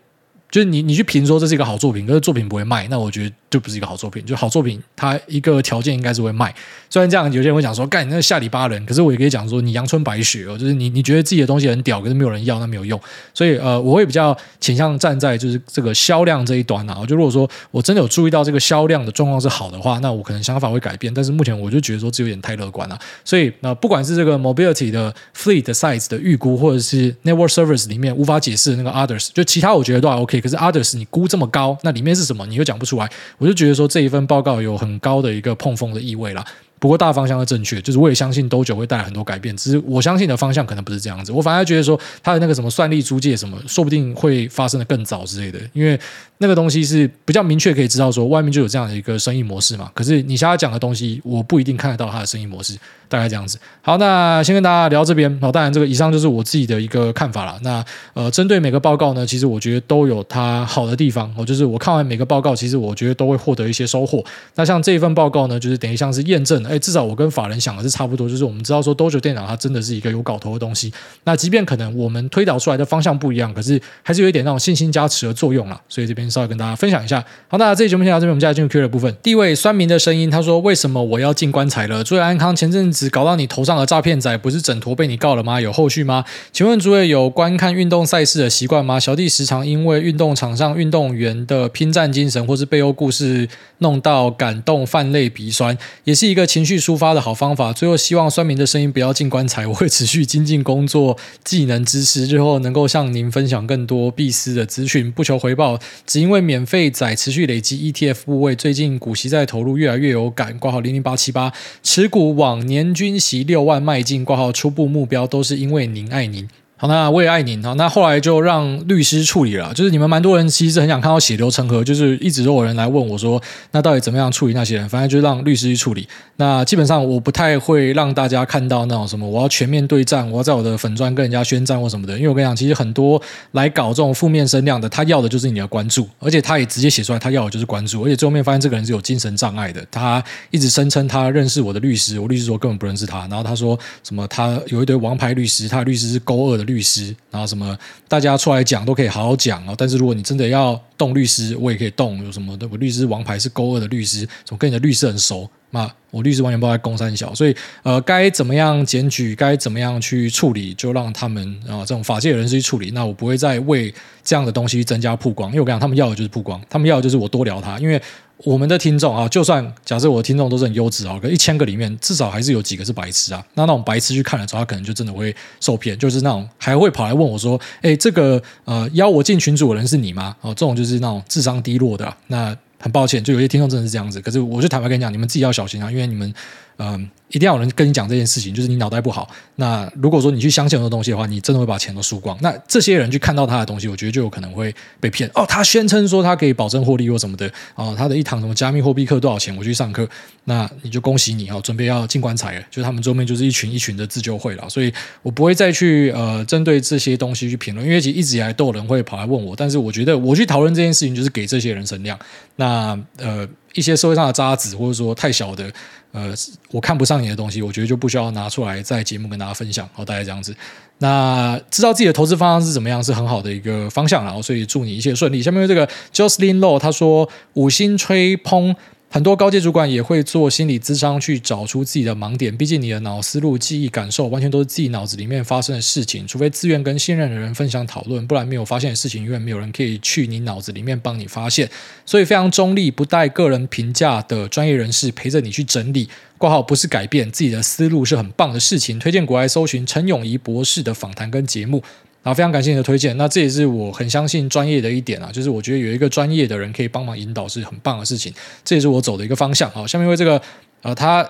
[0.48, 4.24] 就是你，你去评说这是一个好作品，可是作品不会卖，那我觉得就不是一个好作品。
[4.24, 6.54] 就好作品，它一个条件应该是会卖。
[6.88, 13.00] 虽然这样，有些人会讲说，干你那下里巴人，可是我也可以讲说，你阳春白雪哦，就是你你觉得自己的东西很屌，可是没有人要，那没有用。
[13.34, 17.04] 所以呃，我会比较倾向站在就是这个销量这一端啊。
[17.06, 21.12] 就如果说我真的有注意到这个销量的状况是好的话，那我可能想法会改变。
[21.12, 22.96] 但是目前我就觉得说这有点太乐观了。
[23.24, 30.40] 所以那、呃、不管是这个 mobility 的 fleet size 的预估，或者是 network service 里面无法解释的那个 others，就其他我觉得都还 OK。
[30.40, 31.04] 可是 others 你。
[31.16, 32.44] 估这么高，那里面是什么？
[32.46, 36.44] 你又讲不出来，我我就觉得说这一份报告有很高的一个碰风的意味啦。
[36.80, 41.30] 不过大方向是正确，就是我也相信多久会带来很多改变，只是我相信的方向可能不是这样子。
[41.30, 45.98] 我反而觉得说他的那个什么算力租借什么，说不定会发生的更早之类的，因为
[46.38, 49.88] 那个东西是比较明确可以知道说外面就有这样的一个生意模式嘛。
[49.94, 52.76] 可是你现在讲的东西，我不一定看得到他的生意模式。
[53.08, 55.26] 大概这样子，好，那先跟大家聊这边。
[55.40, 57.58] 好，当然这个以上就是我自己的一个看法了。
[57.62, 61.32] 那呃，针对每个报告呢，其实我觉得都有它好的地方。
[61.36, 64.24] 我就是我看完每个报告，其实我觉得都会获得一些收获。
[64.54, 70.92] 那像这一份报告呢，就是等于像是验证，哎，至少我跟法人想的是差不多，就是我们知道说 Dojo 电脑它真的是一个有搞头的东西。
[71.24, 75.80] 那即便可能我们推导出来的方向不一样，可是还是有一点那种信心加持的作用啦。
[75.88, 77.24] 所以这边稍微跟大家分享一下。
[77.48, 79.14] 好，那这期节目先到这边，我们接下来进入 Q 的部分。
[79.22, 85.60] 第一位酸民的声音，他说：“为什么我要进棺材了？”注意安康前阵只搞到你头上的诈骗仔，不是整坨被你告了吗？
[85.60, 86.24] 有后续吗？
[86.50, 88.98] 请问诸位有观看运动赛事的习惯吗？
[88.98, 93.46] 小弟时常因为运动场上运动员的拼战精神，或是背后故事
[93.80, 97.70] 弄到感动泛泪鼻酸，也是一个情绪抒发的好方法。
[97.74, 110.56] 最后希望酸民的声音不要进棺材， 我会持续精进工作技能知识，日后能够向您分享更多必思的资讯，不求回报，只因为免费仔持续累积 ETF 部位，最近股息在投入越来越有感。
[110.58, 112.85] 挂号零零八七八持股往年。
[112.94, 116.48] 均席六万迈进，挂号初步目标都是因为您爱您。
[116.78, 117.62] 好，那我也爱您。
[117.62, 119.72] 好，那后来就让律师处理了。
[119.72, 124.86] 就是你们蛮多人其实很想看到血流成河，就是一直都有人来问我说，那到底怎么样处理那些人？
[124.86, 126.06] 反正就让律师去处理。
[126.36, 132.14] 那基本上我不太会让大家看到那种什么，我要全面对战，我要在我的粉砖跟人家宣战或什么的。
[132.18, 133.20] 因为我跟你讲，其实很多
[133.52, 138.04] 来搞这种负面声量的，他要的就是你的关注，而且他也直接写出来，他要的就是关注。
[138.04, 143.20] 而且最后面发现这个人是有精神障碍的，他一直声称他认识我的律师，我律师说根本不认识他。
[143.20, 147.46] 然后他说什么，他有一堆王牌律师，他的律师是勾二的律师，然后。
[147.46, 147.78] 什么？
[148.08, 149.74] 大家出来讲都可以好好讲哦。
[149.78, 152.22] 但是如果你真的要动律师，我也可以动。
[152.24, 152.58] 有什么？
[152.68, 155.48] 我律师王牌是勾二的律师，我跟你的律师很熟。
[155.70, 162.90] 那我律师完全不知道在攻三小，所以呃，该怎么样检举，该怎么样去处理，就让他们啊、呃、这种法界人士去处理。
[162.92, 163.92] 那我不会再为
[164.24, 168.00] 这样的东西增加曝光，因为我跟你讲，他们要的就是曝光，他们要的就是我多聊他，因为。
[168.44, 173.42] 我们的听众啊，就算假设我的听众都是很优质啊，可一千个里面至少还是有几个是白痴啊。
[173.54, 182.14] 那那种白痴去看的时候，他可能就真的会受骗，就是那种还会跑来问我说：“哎，这个呃邀我进群组的人是你吗？”哦，这种就是那种智商低落的。
[182.26, 184.20] 那很抱歉，就有些听众真的是这样子。
[184.20, 186.34] 可是我就坦白跟你讲，你们自己要小心啊，因为你们。
[186.78, 189.28] 嗯，一定要有人跟你讲这件事情，就是你脑袋不好。
[189.54, 192.36] 那如果说你去相信很多东西的话，你真的会把钱都输光。
[192.42, 195.30] 那这些人去看到他的东西，我觉得就有可能会被骗。
[195.34, 197.50] 哦，他宣称说他可以保证获利或什么的。
[197.74, 199.56] 哦，他的一堂什么加密货币课多少钱？
[199.56, 200.06] 我去上课，
[200.44, 202.60] 那你就恭喜你哦，准备要进棺材了。
[202.70, 209.56] 就是他们桌面就是一群一群的自救会了，所以我不会再去呃针对这些东西去评论，因为其实一直以来都有人会跑来问我。
[209.56, 212.18] 但是我觉得我去讨论这件事情，就是给这些人声量。
[212.56, 213.48] 那呃。
[213.74, 215.70] 一些社会上的渣子，或者说太小的，
[216.16, 216.34] 呃，
[216.70, 219.86] 我看不上你的东西，我觉得就不需要拿出来在节目跟大家分享。
[219.92, 220.56] 好，大概这样子。
[221.00, 224.24] 那知道自己的投资方向是怎么样，是很好的一个方向。
[224.24, 225.42] 然后，所以祝你一切顺利。
[225.42, 228.74] 下面这个 Jocelyn Low 他说五星吹捧。
[229.08, 232.54] 很多高阶主管也会做心理咨商，去找出自己的盲点。
[232.54, 236.26] 毕竟你的脑思路、记忆、感受，完全都是自己脑子里面发生的事情。
[236.26, 241.70] 除非自愿跟信任的人分享讨论，不然没有发现的事情，永远没有人可以去你脑子里面帮你发现。
[242.04, 246.10] 所以非常中立、不带个人评价的专业人士陪着你去整理。
[246.36, 248.98] 挂号不是改变自己的思路是很棒的事情。
[248.98, 251.82] 推荐国外搜寻陈永仪博士的访谈跟节目。
[252.26, 253.16] 然后非常感谢你的推荐。
[253.16, 258.34] 那这也是我很相信专业的一点啊，就是我觉得有一个专业的人可以帮忙引导是很棒的事情，
[258.64, 259.70] 这也是我走的一个方向。
[259.70, 260.42] 好，下面为这个
[260.82, 261.24] 呃，他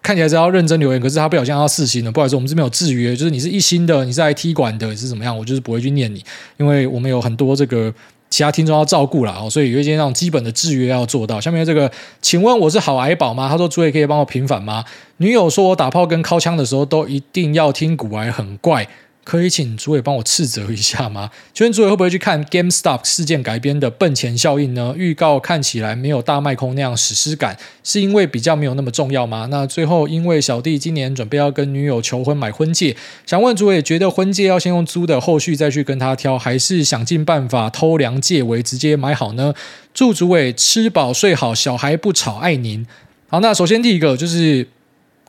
[0.00, 6.24] 看起来是要认真留言，可是他不小心要四星了，不好意思，我们这边有制约，就是你是一星的，你是来踢馆的，你是怎么样，我就是不会去念你，
[6.56, 7.92] 因为我们有很多这个。
[8.32, 11.40] 其他听众要照顾了哦，所以有一些那种基本的制约要做到。
[11.40, 11.90] 下面这个，
[12.22, 13.48] 请问我是好癌宝吗？
[13.48, 14.84] 他说：“诸位可以帮我平反吗？”
[15.18, 18.86] 女友说我打炮跟敲枪的时候都一定要听古癌，很怪。
[19.30, 21.30] 可以请诸位帮我斥责一下吗？
[21.54, 24.92] 请问诸位会不会去看 GameStop 事件改编的《笨钱效应》呢？
[24.96, 29.46] 预告看起来没有大卖空那样史诗感，是因为比较没有那么重要吗？
[29.48, 39.54] 那最后，因为小弟今年准备要跟女友求婚买婚戒，想问诸位，觉得婚戒要先用租的，后续再去跟他挑，还是想尽办法偷梁借为直接买好呢？
[39.94, 42.84] 祝诸位吃饱睡好，小孩不吵，爱您。
[43.28, 44.66] 好，那首先第一个就是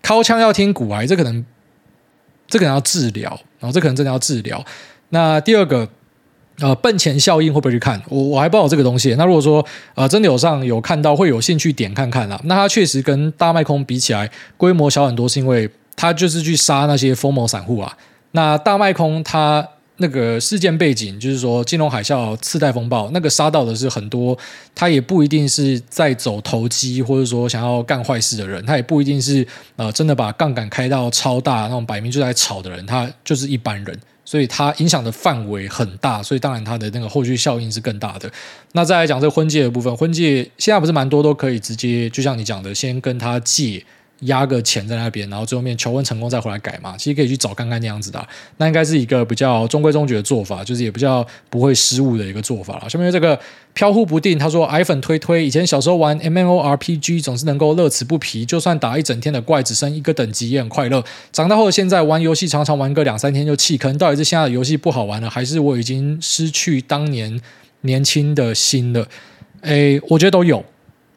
[0.02, 1.46] 尻枪要听骨癌，这可能。
[2.48, 4.62] 这个人要治疗，然后这可能真的要治疗。
[5.10, 5.88] 那第二个，
[6.60, 8.02] 呃，奔钱效应会不会去看？
[8.10, 9.16] 我我还不知道这个东西。
[9.18, 12.38] 那如果说呃真的有上有看到，会有兴趣点看看啦。
[12.44, 17.96] 那它确实跟大卖空比起来，规模小很多，是因为它就是去杀那些疯魔散户啊。
[18.32, 19.66] 那大卖空它。
[20.02, 24.38] 那个事件背景就是说，金融海啸、次贷风暴，那个杀到的是很多，
[24.76, 38.30] 他也不一定是在走投机，或者说想要干坏事的人，他也不一定是呃真的把杠杆开到超大那种摆明就在炒的人，他就是一般人，所以他影响的范围很大，所以当然他的那个后续效应是更大的。
[38.74, 43.86] 那再来讲这婚戒的部分，婚戒现在不是蛮多都可以直接，就像你讲的，先跟他借。
[44.22, 52.90] 压个钱在那边，然后最后面求婚成功再回来改嘛，其实可以去找看看那样子的，那应该是一个比较中规中矩的做法，就是也比较不会失误的一个做法了。
[52.90, 53.40] 下面这个
[53.74, 61.04] 飘忽不定，他说矮粉推推，以前小时候玩 MMORPG 总是能够乐此不疲，就算打一整天的怪只剩一个等级也很快乐。
[61.32, 67.42] 长大后现在玩游戏常常玩个两三天就弃坑，到底是现在的游戏不好玩了，还是我已经失去当年
[67.82, 69.08] 年轻的心了？
[69.62, 70.64] 诶，我觉得都有，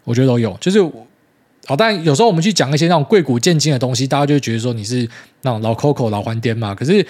[0.05, 0.81] 我觉得都有，就是。
[1.67, 5.09] 好，但有时候我们去讲一些那种贵古贱今的东西，大家就会觉得说你是
[5.43, 6.75] 那种老 Coco 老还颠嘛。
[6.75, 7.05] 可是，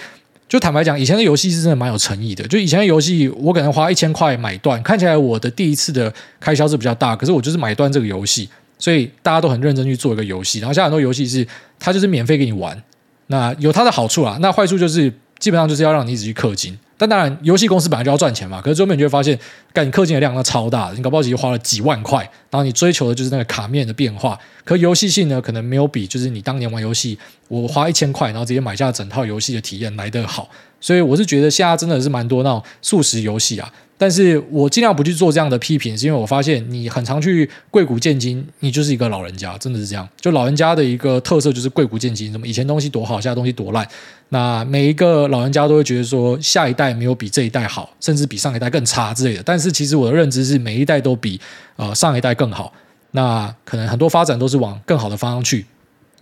[0.47, 2.47] 就坦白讲，以前的游戏是真的蛮有诚意的。
[2.47, 8.47] 就以前的游戏，我可能花一千块买断，看起来我的第一次的开销是比较大，可是我就是买断这个游戏，
[8.79, 10.59] 所以大家都很认真去做一个游戏。
[10.59, 11.45] 然后像很多游戏是
[11.77, 12.81] 它就是免费给你玩，
[13.27, 16.77] 那有它的好处啊，那坏处就是基本上就是要让你一直去氪金。
[16.97, 18.61] 但当然，游戏公司本来就要赚钱嘛。
[18.61, 19.37] 可是最后面你就会发现，
[19.73, 24.39] 干你氪金的量那超大的，你搞不好其实花了几万块，然后你追求的就是那个卡面的变化。
[24.63, 27.17] 可游戏性呢，可能没有比就是你当年玩游戏，
[27.49, 30.49] 我花一千块，然后直接买下整套游戏的体验来的好。
[30.79, 33.71] 所以我是觉得现在真的是蛮多那种速食游戏啊。
[33.97, 40.07] 但是我尽量不去做这样的批评，是因为我发现你很常去贵古贱今，你就是一个老人家，真的是这样。
[40.19, 43.87] 就老人家的一个特色就是贵古贱今，什么以前东西多好，现在东西多烂。
[44.29, 49.43] 那每一个老人家都会觉得说，下一代没有比这一代好，甚至比上一代更差之类的。
[49.43, 51.39] 但是其实我的认知是，每一代都比
[51.77, 52.73] 呃上一代更好。
[53.11, 55.65] 那可能很多发展都是往更好的方向去。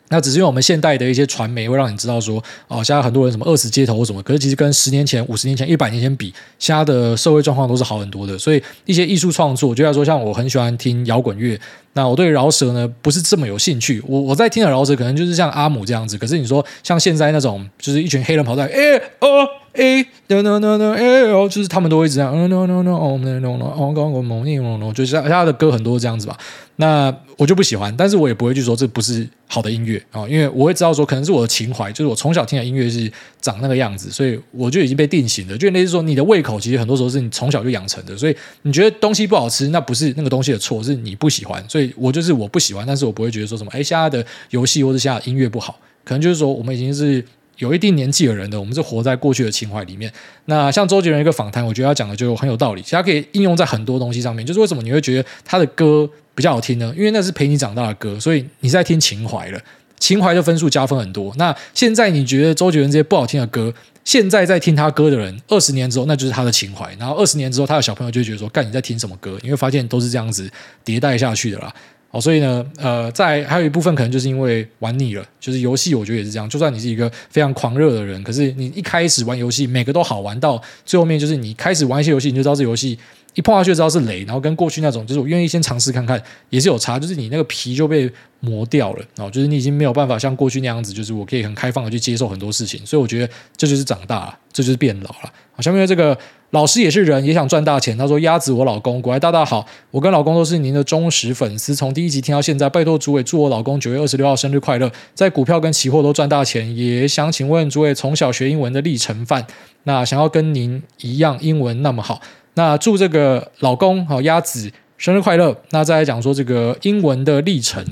[0.09, 8.37] 那只是因为我们现代的一些传媒会让你知道说，哦，现在很多人什么饿死街头什么，可是其实跟十年前、五十年前、一百年前比，现在的社会状况都是好很多的。
[8.37, 11.59] 所以一些艺术创作，就像说，像我很喜欢听摇滚乐，
[11.93, 14.03] 那我对饶舌呢不是这么有兴趣。
[14.07, 19.47] 我我在听的饶舌可能就是像阿姆这样子，可是你说像现在那种，就是一群黑人跑在，哎哦。
[19.73, 26.37] 哎，no no no no，哎哦，就是他们都会一直这样，no no no no，no no no，哦，刚刚我蒙你蒙蒙，就是他的歌很多这样子吧。
[26.75, 35.57] 那我就不喜欢，但是我也不会去说这不是好的音乐啊，因为我会知道说可能是我的情怀，就是我从小听的音乐是长那个样子，所以我就已经被定型了。
[35.57, 41.63] 就类似说你的胃口，其实很多时候是你从小就养成的，所以你觉得东西不好吃，那不是那个东西的错，是你不喜欢。
[41.67, 47.25] 所以我就是我不喜欢，但是我不会觉得说什么，哎，现在的游戏或者现在的音乐不好，可能就是说我们已经是。
[47.57, 50.11] 有一定年纪的人的，我们是活在过去的情怀里面。
[50.45, 54.45] 那像周杰伦一个访谈，我觉得他讲的就很有道理，其实他可以应用在很多东西上面。
[54.45, 56.93] 就是为什么你会觉得他的歌比较好听呢？
[56.97, 59.59] 因为那是陪你长大的歌，所以你在听情怀了，
[59.99, 61.33] 情怀的分数加分很多。
[61.37, 69.37] 那现在你觉得周杰伦这些不好听的歌，现在在听他歌的人，二十年之后那就是他的情怀，然后二十年之后他的小朋友就会觉得说，干你在听什么歌？
[69.41, 70.49] 你会发现都是这样子
[70.83, 71.73] 迭代下去的啦。
[72.13, 76.47] 哦，所以呢，呃，在还有一部分可能就是因为玩腻了，就是游戏，我觉得也是这样。
[76.47, 82.99] 就算你是一个非常狂热的人，可是你一开始玩游戏，每个都好玩到最后面，就是你开始玩一些游戏，你就知道这游戏
[83.33, 86.21] 一碰下去就知道是雷，然后跟过去那种，就是我愿意先尝试看看，
[86.51, 88.07] 也是有差，就是你那个皮就被
[88.41, 92.85] 磨掉了，哦，就是你已经没有办法像过去那样子，就是我可以很开放的去接受很多事情。
[92.85, 95.33] 所以我觉得这就是长大了，这就是变老了。
[95.53, 96.15] 好，下面这个。
[96.53, 97.97] 老师也是人，也想赚大钱。
[97.97, 102.69] 他说：“鸭子，我老公，股癌大大好，我跟老公都是您的忠实粉丝，从第一集听到现在。
[102.69, 106.77] 拜托主委祝我老公九月二十六号生日快乐，在股票跟期货都赚大钱。
[106.77, 109.43] 也想请问主委，从小学英文的历程范，
[109.85, 112.21] 那想要跟您一样英文那么好，
[112.53, 115.57] 那祝这个老公好鸭子生日快乐。
[115.71, 117.83] 那再来讲说这个英文的历程，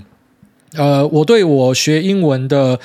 [0.74, 2.80] 呃，我对我学英文的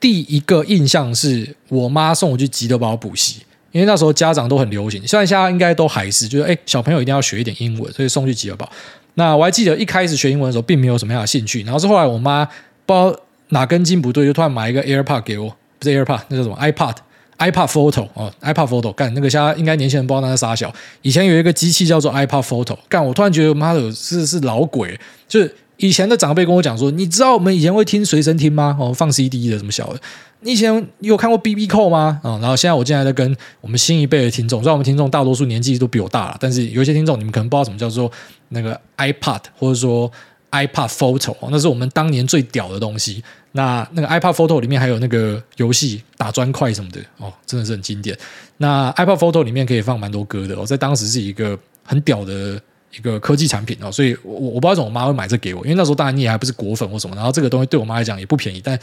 [0.00, 3.42] 第一个印象是我妈送我去吉德堡补习。”
[3.72, 8.70] 因为那时候家长都很流行，虽然现在应该都还是，就是哎，小朋友一定要学一点英文，所以送去吉尔堡。
[9.14, 12.44] 那我还记得一开始学英文的时候，并没有什么样的兴趣，然后是后来我妈
[12.86, 13.14] 不知道
[13.48, 24.98] 哪根筋不对，就突然买一个 AirPod 给我，不是 AirPod，那叫什么 iPod，iPod Photo 哦，iPad Photo，干那个现在应该年轻人不知道那是啥小，以前有一个机器叫做 iPad Photo，干我突然觉得妈的是是老鬼，
[25.28, 28.76] 就是以前的长辈跟我讲说，你知道我们以前会听随身听吗？
[28.78, 30.00] 哦，放 CD 的什么小的。
[30.42, 32.20] 你以前有看过 BB Call 吗？
[32.22, 38.10] 啊、然后现在我现在在跟我们新一辈的听众，虽然我们听众大多数年纪都比我大了，但是有一些听众你们可能不知道什么叫做
[38.48, 40.10] 那个 iPod 或者说
[40.50, 43.22] iPod Photo，那是我们当年最屌的东西。
[43.52, 48.18] 那那个 iPod Photo 里面还有那个游戏打砖块什么的哦，真的是很经典。
[48.56, 52.60] 那 iPod Photo 里面可以放蛮多歌的哦，在当时是一个很屌的
[52.96, 58.76] 一个科技产品哦，所以我我不知道为什么我妈会买这给我，因为那时候当然你也还不是果粉或什么，然后这个东西对我妈来讲也不便宜，但。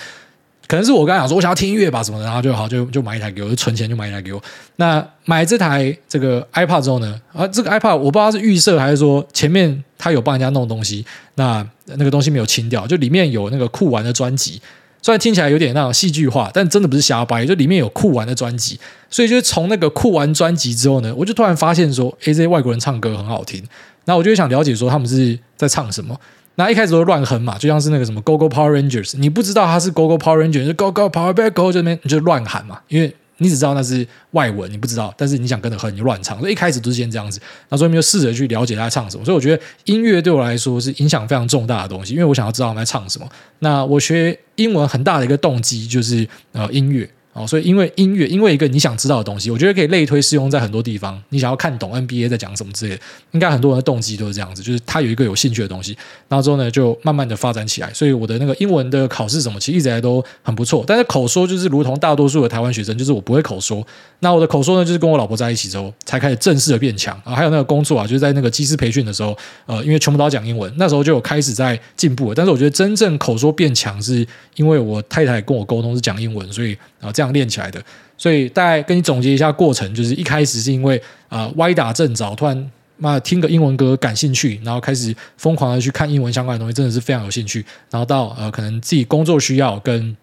[0.70, 4.39] 可能是我刚才讲说，我想要听音乐吧什么的，然后就好就就买一台给我，就存钱就买一台给我。
[4.76, 11.03] 那买这台这个 iPad 之后呢，啊，这个 iPad 我不知道是预设还是说前面他有帮人家弄东西，
[11.34, 14.61] 那那个东西没有清掉，就里面有那个酷玩的专辑，
[15.01, 18.80] 虽然听起来有点那种戏剧化，但真的不是瞎掰，就里面有酷玩的专辑。
[19.09, 23.63] 所以就从那个酷玩专辑之后呢，我就突然发现说，诶，这些外国人唱歌很好听，
[24.05, 26.15] 那我就想了解说他们是在唱什么。
[26.60, 36.38] 那一开始都乱哼嘛，就像是那个什么 Go Go Power Rangers，你不知道它是 Go Go Power Rangers，就 Go Go Power Back Go 这边你就乱喊嘛，因为你只知道那是外文，你不知道，但是你想跟着哼，你就乱唱。
[36.38, 37.39] 所以一开始都是先这样子，
[37.70, 39.24] 那所以就试着去了解他在唱什么。
[39.24, 43.26] 所以我觉得音乐对我来说是影响非常重大的东西，因为我想要知道他们在唱什么。
[43.60, 47.10] 那我学英文很大的一个动机就是呃音乐。
[47.40, 51.18] 哦，所以因为音乐，因为一个你想知道的东西，我觉得可以类推适用在很多地方。
[51.30, 57.90] 你想要看懂 NBA 在讲什么之类的，应该很多人的动机都是这样子，就是他有一个有兴趣的东西，然后之后呢，就慢慢的发展起来。
[57.94, 60.84] 所以我的那个英文的考试什么，其实一直来都很不错。
[60.86, 63.82] 但是口说就是如同大多数的台湾学生，就是我不会口说。
[64.20, 67.34] 那我的口说呢，就是跟我老婆在一起之后，才开始正式的变强啊。
[67.34, 72.36] 还有那个工作啊，就是在那个机师培训的时候，呃，因为全部都要讲英文，那时候就有开始在进步了。
[72.36, 77.82] 但是我觉得真正口说变强，是因为我太太跟我沟通是讲英文，所以然后这样练起来的。
[78.18, 87.66] 所以大概跟你总结一下过程，就是一开始是因为啊、歪打正着，突然妈听个英文歌感兴趣，然后开始疯狂的去看英文相关的东西，真的是非常有兴趣。
[87.89, 90.18] 然后到呃可能自己工作需要跟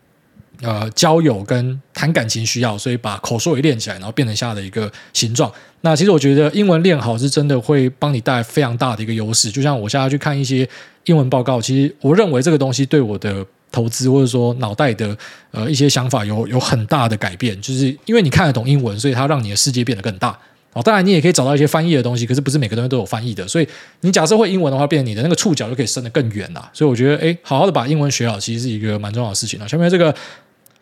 [0.61, 5.51] 呃交友跟谈感情需要，所以把口说也练起来，然后变成现在的一个形状。
[5.81, 9.51] 那其实我觉得英文练好是真的会帮你带来非常大的一个优势。
[9.51, 10.69] 就像我现在去看一些
[11.07, 13.47] 英文报告，其实我认为这个东西对我的。
[13.71, 15.17] 投资或者说脑袋的
[15.51, 20.39] 呃一些想法有有很大的改变，就是因为你看得懂英文，所以它让你的世界变得更大。
[20.73, 23.49] 哦，当然你也可以找到一些翻译的东西，可是不是每个东西都有翻译的。
[23.49, 23.67] 所以
[24.03, 26.71] 你假设会英文的话，变成你的那个触角就可以伸得更远了。
[26.73, 29.67] 所以我觉得，哎，好好的把英文学好，其实是一个蛮重要的事情啊。
[29.67, 30.15] 下面这个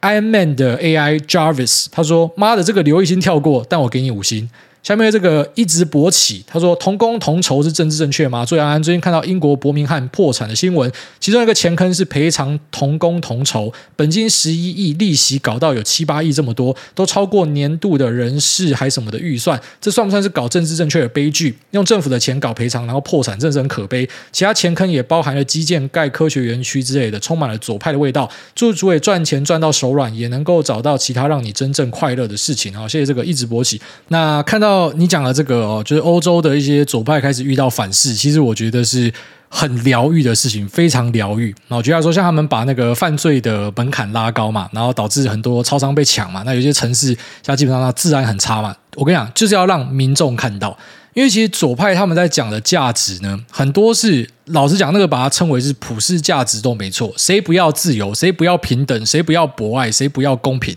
[0.01, 4.51] Iron Man 的 AI Jarvis 他说：“妈的，这个刘一星跳过，但我给你五星。”
[4.85, 8.45] 下面这个一直勃起，他说同工同酬是政治正确吗？
[8.45, 21.57] 最安安最近看到英国伯明翰破产的新闻，其中一个前坑是赔偿同工同酬，本金十一亿，利息搞到有七八亿这么多，都超过年度的人事还什么的预算，这算不算是搞政治正确的悲剧？
[21.71, 24.07] 用政府的钱搞赔偿，然后破产，真是很可悲。
[24.33, 28.31] 其他前坑也包含了基建、盖科学园区之类的，充满了左派的味道。
[28.55, 32.75] 祝主委赚钱赚到手软，也能够找到其他让你真正快乐的事情。
[32.75, 33.81] 好，谢谢这个一直勃起。
[34.09, 34.74] 那看到。
[34.75, 39.13] 哦，你讲的这个哦，就是欧洲的一些左派开始遇到反噬，其实我觉得是
[39.49, 41.55] 很疗愈的事情，非常疗愈。
[41.69, 48.75] 那我觉得说，像他们把那个犯罪的门槛拉高嘛，然后导致很多超商被抢嘛，那有些城市像基本上它治安很差嘛。
[48.97, 50.77] 我跟你讲，就是要让民众看到，
[51.15, 57.13] 因为其实左派他们在讲的价值呢，很多是老实讲，那个把它称为是普世价值都没错。
[57.17, 58.13] 谁不要自由？
[58.13, 59.07] 谁不要平等？
[59.07, 59.91] 谁不要博爱？
[59.91, 60.77] 谁不要公平？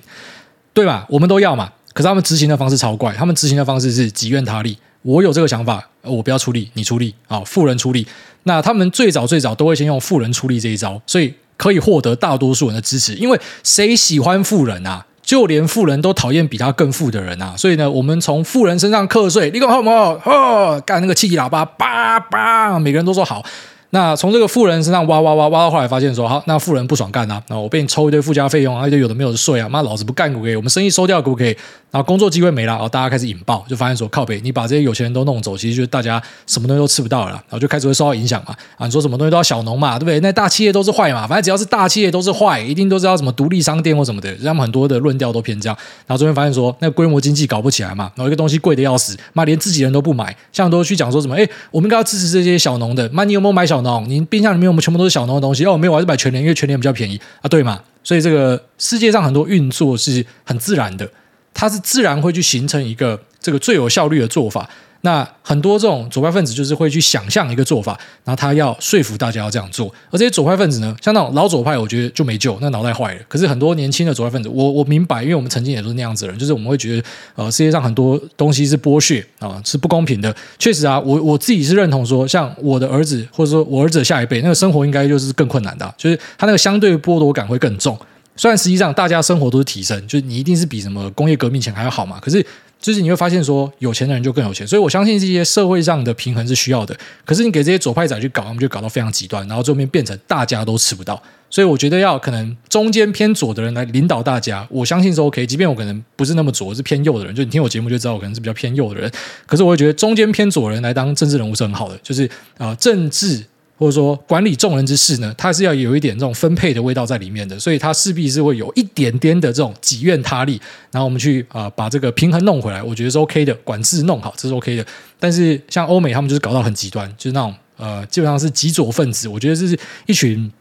[0.74, 1.06] 对吧？
[1.10, 1.72] 我们都要嘛。
[1.98, 4.78] 可是他们执行的方式超怪，他们执行的方式是己愿他利。
[5.02, 8.06] 我有这个想法，我不要出力，你出力啊，富人出力。
[8.43, 13.16] 那他们最早最早都会先用富人出力这一招，所以可以获得大多数人的支持。
[13.16, 15.04] 因为谁喜欢富人啊？
[15.24, 17.56] 就连富人都讨厌比他更富的人啊。
[17.58, 20.12] 所以呢，我们从富人身上课税，你讲好不好？
[20.26, 23.43] 哦，干那个气笛喇叭，叭叭，每个人都说好。
[23.91, 30.55] 那从这个富人身上挖挖挖挖到后来发现说，好，那富人不爽干啊，那我被你抽一堆附加费用啊，一堆有的没有的税啊，妈老子不干可不可以？
[30.55, 31.55] 我们生意收掉可不可以？
[31.89, 38.53] 然后工作机会没了，然后大家开始引爆，就发现说靠北，你把这些有钱人都弄走，其实就大家什么东西都吃不到了，然后就开始会受到影响嘛。
[38.75, 40.19] 啊，你说什么东西都要小农嘛，对不对？
[40.19, 45.77] 那大企业都是坏嘛，反正只要是大企业都是坏，一定都知道什么独立商店或什么的，他们很多的论调都偏这样。
[46.05, 54.09] 然后中间发现说，那规模经济搞不起来嘛，然后一个东西贵的要死，妈连自己人都不买，像都去讲说什么，哎，我们应该要支持这些小农的，妈你有没有买小小农？
[54.09, 57.80] 你冰箱里面我们全部都是小农的东西哦，没有，我还是买全联，因为全联比较便宜啊，对嘛？
[58.03, 61.09] 所以这个世界上很多运作是很自然的。
[61.53, 64.69] 它是自然会去形成一个这个最有效率的做法。
[65.02, 69.93] 那很多这种左派分子就是会去想象一个做法，然后他要说服大家要这样做。
[70.10, 73.22] 而这些左派分子呢，像那种老左派，我觉得就没救，那脑袋坏了。
[73.28, 77.04] 可是很多年轻的左派分子，我我明白，因为我们曾经也都是那样子的人，就是我们会觉得，
[77.36, 80.36] 呃，世界上很多东西是剥削啊，是不公平的。
[80.60, 87.98] 确实啊，我我自己是认同说，像我的儿子或者说我儿子的下一辈，那个生活应该就是更困难的，就是他那个相对剥夺感会更重。
[88.39, 92.20] 虽然实际上大家生活都是提升，就是你一定是比什么工业革命前还要好嘛。
[92.22, 92.45] 可是
[92.80, 96.95] 就是你会发现说，有钱的人就更有钱，所以我相信这些社会上的平衡是需要的。
[97.25, 101.21] 可是你给这些左派仔去搞，他们就搞到非常极端，然后最后面变成大家都吃不到。
[101.49, 105.45] 所以我觉得要可能中间偏左的人来领导大家，我相信是 OK。
[105.47, 109.11] 即便我可能不是那么左，是偏右的人，就你听我节目就知道我可能是比较偏右的人。
[109.45, 113.43] 可是我会觉得中间偏左的人来当政治人物是很好的，就是啊、政治。
[113.78, 120.59] 或者说管理众人之事呢，它是要有一点这种分配的味道在里面的，所以它势必是会有一点点的这种己愿他利，
[120.91, 124.86] 然后我们去啊、呃、把这个平衡弄回来，我觉得是 OK 的，管制弄好这是 OK 的。
[125.19, 130.51] 但是像欧美他们就是搞到很极端，就是那种呃基本上是极左分子，我觉得这是一群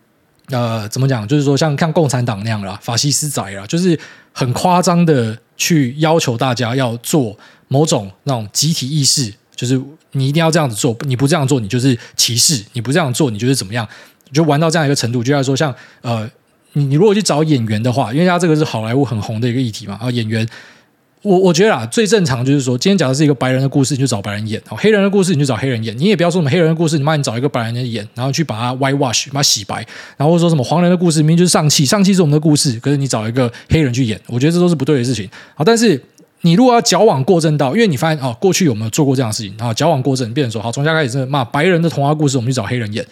[0.51, 3.99] 呃怎么讲，就是说像像共产党那样啦，法西斯仔啦，就是
[4.33, 7.35] 很夸张的去要求大家要做
[7.69, 9.33] 某种那种集体意识。
[9.57, 9.81] 就是
[10.13, 13.89] 你一定要这样子做，你不这样做，你就是歧视；你不这样做，你就是怎么样？
[14.33, 16.29] 就玩到这样一个程度，就像说像呃，
[16.73, 20.45] 你你如果去找演员的话，因为他这个是好莱坞很红的一个议题嘛，啊，演员，
[21.23, 25.97] 我我觉得啊，最正常就是说，今天讲的是一个白人的故事，你就找白人演；哦，黑人的故事，你就找黑人演。
[25.97, 29.87] 你也不要说什么黑人的故事，你妈你找一个白人的演，然后去把它 white wash，把它洗白，
[30.17, 35.29] 然后说什么黄人的故事，明明就是上气，上气是我们的故事，可是你找一个黑人去演，我觉得这都是不对的事情。
[35.55, 36.03] 好，但是。
[36.43, 39.55] 你如果要矫枉过正到，因为你发现哦，过去有没有做过这样的事情？
[39.59, 43.07] 然后矫枉过正，变成说好，从家开始是骂白人的童话故事，我们去找黑人演，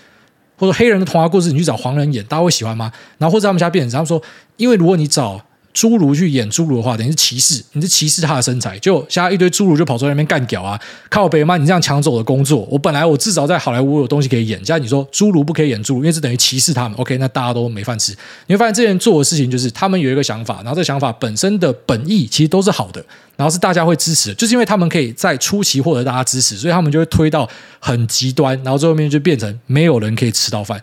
[0.59, 2.93] 或者黑人的童话故事，你去找黄人演，大家会喜欢吗？
[3.19, 4.23] 然后或者他们家变成他们说，
[4.57, 5.41] 因为如果你找。
[5.75, 8.79] 侏儒去演侏儒的话，等于是歧视，你是歧视他的身材。
[8.79, 10.81] 就现在一堆侏儒就跑出来那边干屌啊！
[11.11, 12.61] 靠北妈，你这样抢走我的工作。
[12.71, 16.97] 我本来我至少在好莱坞有东西可以演，现在你说侏儒不可以演侏儒，因为这等于歧视他们。
[16.97, 18.13] OK，那大家都没饭吃。
[18.47, 23.05] 你会发现这些人做的事情就是他们有一个想法，然后这想法本身的本意其实都是好的，
[23.37, 27.49] 然后是大家会支持，就是因为他们可以在初期获得大家支持，所以他们就会推到
[27.81, 30.81] 很极端，然后最后面就变成没有人可以吃到饭。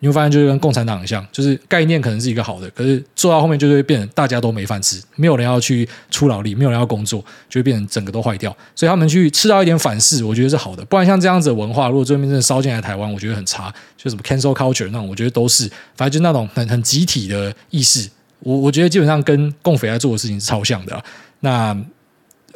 [0.00, 8.54] 你会发现，就是跟共产党很像，就是概念可能是一个好的，可是做到后面就会变成大家都没饭吃，没有人要去出劳力，没有人要工作，就会变成整个都坏掉。
[8.74, 10.84] 所以他们去吃到一点反噬，我觉得是好的。
[10.84, 13.72] 不然像这样子的文化，如果最后面真的烧进来台湾，我觉得很差。
[13.96, 15.66] 就什么 cancel culture 那种，我觉得都是，
[15.96, 18.08] 反正就那种很很集体的意识。
[18.40, 21.02] 我我觉得基本上跟共匪在做的事情是超像的。
[21.40, 21.76] 那。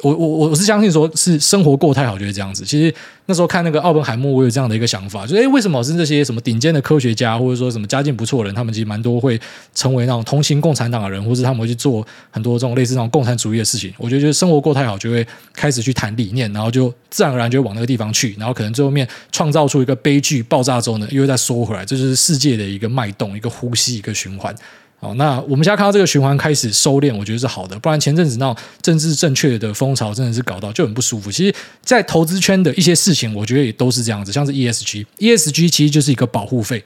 [0.01, 2.63] 我我我是相信说，是生活过太好就是这样子。
[2.63, 2.93] 其实
[3.25, 9.39] 那时候看那个奥本海默，我有这样的一个想法，就是诶，为什么是这些什么顶尖的科学家，或者说什么家境不错的人，他们其实蛮多会
[9.75, 13.93] 成为那种同情共产党的人，或者他们会去做很多这种类似那种共产主义的事情。
[13.97, 24.55] 我觉得就是生活过太好，就会开始去谈理念，然后就自然而然就会往那个地方去，然后可能最后面创造出一个悲剧爆炸之后呢，又会再缩回来，这就是世界的一个脉动，一个呼吸，一个循环。
[25.01, 27.79] 好，那我们现在看到这个循环开始收敛，我觉得是好的。
[27.79, 31.31] 不然前阵子那种政治正确的风潮真的是搞到就很不舒服。
[31.31, 36.83] 其实，在投资圈的一些事情，我觉得也都是这样子，像是 ESG，ESG 其实就是一个保护费，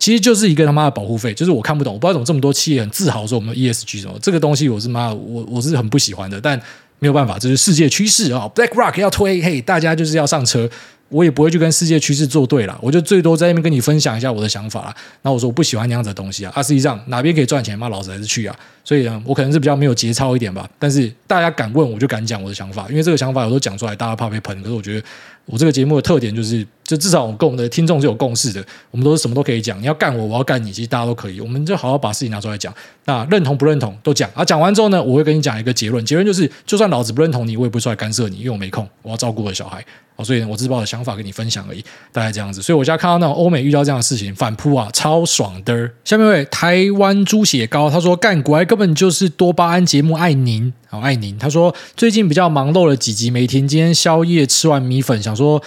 [0.00, 1.32] 其实就是一个他妈的保护费。
[1.32, 6.60] 就是我看不懂，我不知道怎么这么多企业很自豪说我们 ESG 什么这个东西，我是妈我我是很不喜欢的，但
[6.98, 8.50] 没有办法，这是世界趋势啊。
[8.52, 10.68] BlackRock 要推，嘿，大家就是要上车。
[11.14, 14.94] 我也不会去跟世界趋势作对了，我就最多在那边跟你分享一下我的想法啦。
[15.22, 18.56] 那我说我不喜欢那样子的东西啊，啊，实际上哪边可以赚钱，嘛老子还是去啊。
[18.82, 20.68] 所以呢，我可能是比较没有节操一点吧。
[20.76, 24.60] 但是大家敢问，我就敢讲我的想法，因为这个想法有时候讲出来，大家怕被喷。
[24.60, 25.06] 可是我觉得
[25.46, 29.78] 我这个节目的特点就是，就至少我跟我们的听众是有共识的，我们都是什么都可以讲。
[29.80, 31.40] 你要干我，我要干你，其实大家都可以。
[31.40, 32.72] 我们就好好把事情拿出来讲。
[33.04, 34.42] 那认同不认同都讲啊。
[34.42, 39.84] 讲完之后呢，我会跟你讲一个结论，结论就是，就算老子不认同你，我也不会出来干涉你，因为我没空，我要照顾我的小孩。
[40.16, 42.62] 哦，所以我只是把我的想法跟你分享而已，大概这样子。
[42.62, 45.90] 所以我现在看到那种欧美遇到这样的事情反扑啊，超爽的。
[46.04, 51.36] 下面一位台湾猪血糕，他说干国外根本就是多巴胺节目，爱您，好爱您。
[51.36, 53.66] 他说最近比较忙，漏了几集没听。
[53.66, 55.62] 今天宵夜吃完米粉，想说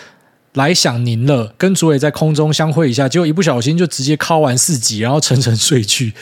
[0.54, 6.14] 来想您了，跟卓伟在空中相会一下，结果一不小心就直接敲完四集，然后沉沉睡去。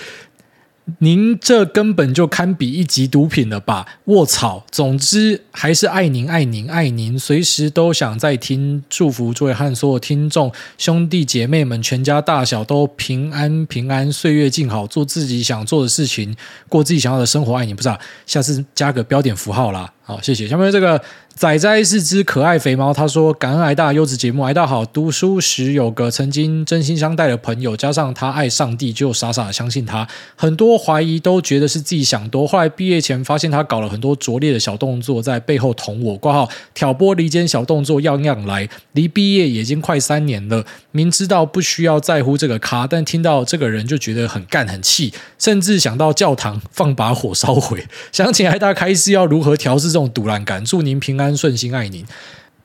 [1.00, 3.88] 您这根本就堪比一级毒品了吧！
[4.04, 8.84] 卧槽，总之还是爱您爱您爱您，随时都想再听。
[8.88, 16.36] 祝福诸位和所有听众兄弟姐妹们，全家大小都平安平安，岁月静好，做自己想做的事情，
[16.70, 17.56] 过自己想要的生活。
[17.56, 18.00] 爱你不是啊？
[18.28, 19.92] 下次加个标点符号啦。
[20.04, 20.48] 好，谢谢。
[20.48, 21.02] 下面这个。
[21.36, 24.86] 仔仔是只可爱肥猫，他说：“感恩癌大优质节目，癌大好。
[24.86, 30.08] 读书时有个曾经真心相待的朋友，加上他爱上帝，就傻傻的相信他。
[30.38, 32.48] 很多怀疑都觉得是自己想多。
[32.48, 38.70] 后来毕业前发现他搞了很多拙劣的小动作，在背后捅我，挂号挑拨离间小动作样样来。
[38.94, 47.86] 离毕业已经快三年了，明知道不需要在乎这个咖，但听到这个人就觉得很干很气，甚至想到教堂放把火烧毁。
[48.14, 50.64] 想请癌大开示要如何调试这种堵烂感。
[50.64, 52.06] 祝您平安。”安顺心爱您，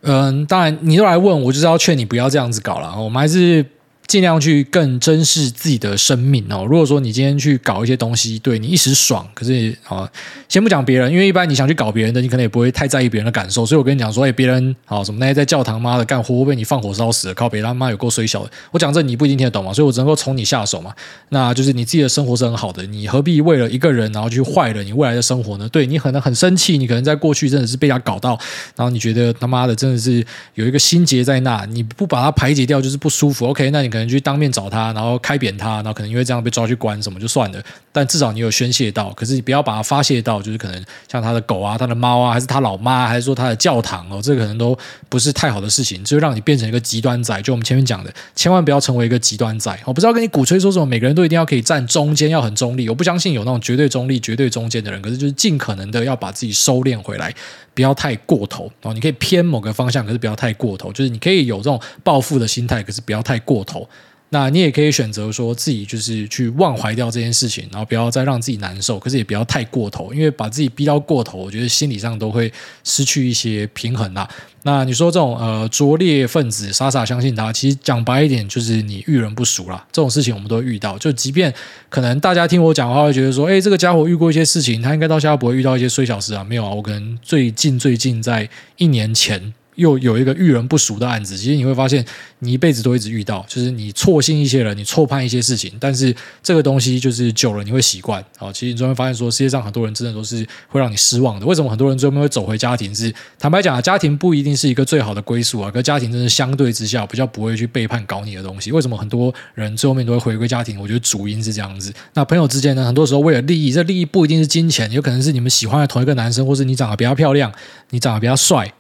[0.03, 3.01] 嗯，当然，你都来问我，就是要劝你不要这样子搞了。
[3.01, 3.65] 我们还是。
[4.11, 6.67] 尽量去更珍视自己的生命哦。
[6.69, 10.11] 如果说你今天去搞一些东西，对你一时爽，可是啊，
[10.49, 13.65] 先不讲别人，因为一般你想去搞别人的，你可能也不会太在意别人的感受。
[13.65, 18.51] 所以我跟你讲说，哎，别人啊什么那些在教堂妈的干活被你放火烧死了，靠北他妈有够衰小的。
[18.73, 20.93] 我讲这你不一定听得懂嘛，所以我只能够从你下手嘛。
[21.29, 25.69] 那就是你自己的生活是很好的，你何必为了一个人然后去坏了你未来的生活呢？
[25.69, 28.31] 对，你可能很生气，你可能在过去真的是被他搞到，
[28.75, 33.47] 然后你觉得他妈的真的是有一个心结在那，你不把它排解掉就是不舒服。
[33.47, 34.00] OK，那你可。
[34.01, 37.63] 可能去当面找他，然后开扁他，然后可能因为这样被抓去关什么就算了。
[37.93, 44.79] 但至少你有宣泄到，可是你不要把它发泄到，就是可能像他的狗啊、他的猫啊，还是他老妈，还是说他的教堂哦，这个可能都
[45.09, 47.43] 不是太好的事情，就让你变成一个极端仔。
[47.43, 49.77] 就我们前面讲的，千万不要成为一个极端仔。
[49.85, 52.89] 我不知道跟你鼓吹说什么，每个人都一定要可以站中间，要很中立。
[52.89, 57.35] 我不相信有那种绝对中立、绝对中间的人，可是就是尽可能的要把自己收敛回来，
[57.75, 58.95] 不要太过头哦。
[58.95, 60.93] 你可以偏某个方向，可是不要太过头。
[60.93, 63.89] 就是你可以有这种报复的心态，可是不要太过头。
[64.33, 72.53] 那你也可以选择说自己就是去忘怀掉这件事情，然后不要再让自己难受，可是也不要太过头，因为把自己逼到过头，我觉得心理上都会
[72.85, 74.29] 失去一些平衡啦。
[74.63, 79.85] 那你说这种呃拙劣分子傻傻相信他，其实讲白一点就是你遇人不淑啦。
[79.91, 81.53] 这种事情我们都会遇到，就即便
[81.89, 89.53] 可能大家听我讲话会觉得说，哎，这个家伙遇过一些事情，他应该到现在不会遇到一些衰小事啊，没有啊，我可能最近最近在一年前。
[89.81, 92.05] 又有一个遇人不淑的案子，其实你会发现，
[92.41, 98.25] 你一辈子都一直遇到，就是你错信一些人，你错判一些事情，但是这个东西就是久了你会习惯。
[98.37, 101.47] 好，其实你就会发现说，世界上很多人真的都是会让你失望的。
[101.47, 102.95] 为什么很多人最后面会走回家庭？
[102.95, 108.71] 是坦白讲啊，家庭不一定是一个最好的归宿啊，可家庭真的相对之下比较不会去背叛搞你的东西。
[108.71, 110.79] 为什么很多人最后面都会回归家庭？
[110.79, 111.93] 我觉得主因是这样子。
[112.15, 117.53] 那朋友之间呢，很多时候为了利益，这利益不一定是金钱，有可能是你们喜欢的同一个男生，或是你长得比较漂亮，
[117.91, 118.73] 你长得比较帅。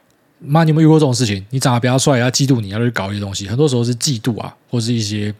[0.42, 1.44] 妈，你有没有遇过这种事情？
[1.50, 3.46] 你长得比较帅，要嫉妒你，要去搞一些东西。
[3.46, 5.34] 很多时候是嫉妒啊，或是一些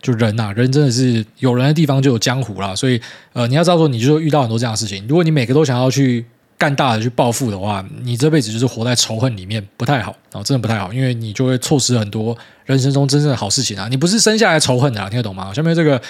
[0.00, 2.74] 就人呐、啊，人真的是有人的地方就有江湖啦。
[2.74, 3.00] 所以，
[3.32, 5.06] 呃，你要知道说，你就遇到很多这样的事情。
[5.06, 6.24] 如果你每个都想要去
[6.56, 13.88] 干大的去报复的话，你这辈子就是活在仇恨里面，不太好啊，真的不太好，因为你就会错失很多人生中真正的好事情啊。
[13.88, 15.52] 你不是生下来仇恨的啊，听得懂吗？
[15.52, 16.00] 下面这个。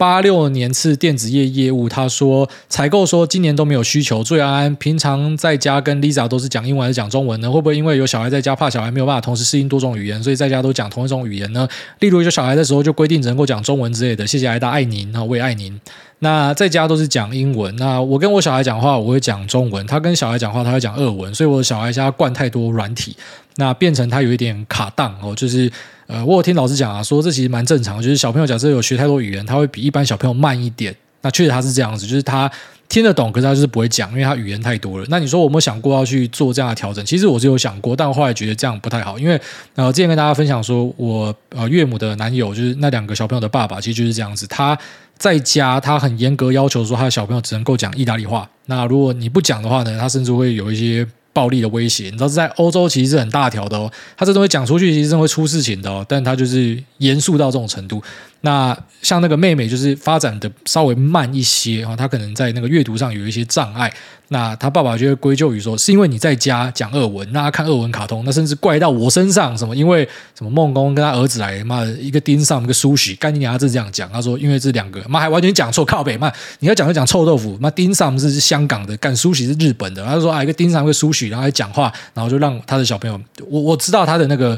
[0.00, 4.24] 八六年次电子业业务，他说采购说今年都没有需求。
[4.24, 7.50] 注意安安，平常在家跟 Lisa 都是讲英文还是讲中文呢？
[7.50, 11.68] 会不会因为有小孩在家，怕小孩没有办法同时适应多种语言，所以在家都讲同一种语言呢？
[11.98, 14.26] 例如有小孩的时候就规定只能够讲中文之类的。
[14.26, 15.78] 谢谢癌大爱您，我也爱您。
[16.20, 23.14] 那在家都是讲英文，那我跟我小孩讲话我会讲中文，他跟小孩讲话他会讲俄文，所以我的小孩家灌太多软体，
[23.56, 25.70] 那变成他有一点卡档哦，就是。
[26.10, 30.92] 呃，我有听老师讲啊，说这其实蛮正常，就是小朋友假设有学太多语言，他会比一般小朋友慢一点。
[31.22, 32.50] 那确实他是这样子，就是他
[32.88, 35.06] 听得懂，可是他就是不会讲，因为他语言太多了。
[35.08, 37.04] 那你说我有没有想过要去做这样的调整？
[37.06, 39.40] 其实我是有想过，但我后来觉得这样不太好，因为
[39.76, 44.48] 呃，之前跟大家分享说，我呃岳母的男友就是那两个小朋友的爸爸，其实就是这样子。
[44.48, 44.76] 他
[45.16, 48.50] 在家他很严格要求说，他的小朋友只能够讲意大利话。
[48.66, 51.06] 那如果你不讲的话呢，他甚至会有一些。
[51.32, 56.04] 暴力的威胁，你知道在欧洲其实是很大条的哦，他这东西讲出去，其实真会出事情的哦。
[56.08, 58.02] 但他就是严肃到这种程度。
[58.42, 63.92] 那像那个妹妹，就是发展的稍微慢一些啊，她可能在那个阅读上有一些障碍。
[64.32, 84.56] 那他爸爸就会归咎于说，是因为你在家讲俄文，那他看俄文卡通，那甚至怪到我身上，什么因为什么孟工跟他儿子来，妈一个盯上一个苏许，干你娘，他是这样讲，他说因为这两个妈还完全讲错，靠北妈，你要讲就讲臭豆腐，妈盯上是香港的，干苏许是日本的，他说啊一个盯上一个苏许，然后还讲话，然后就让他的小朋友，我我知道他的那个。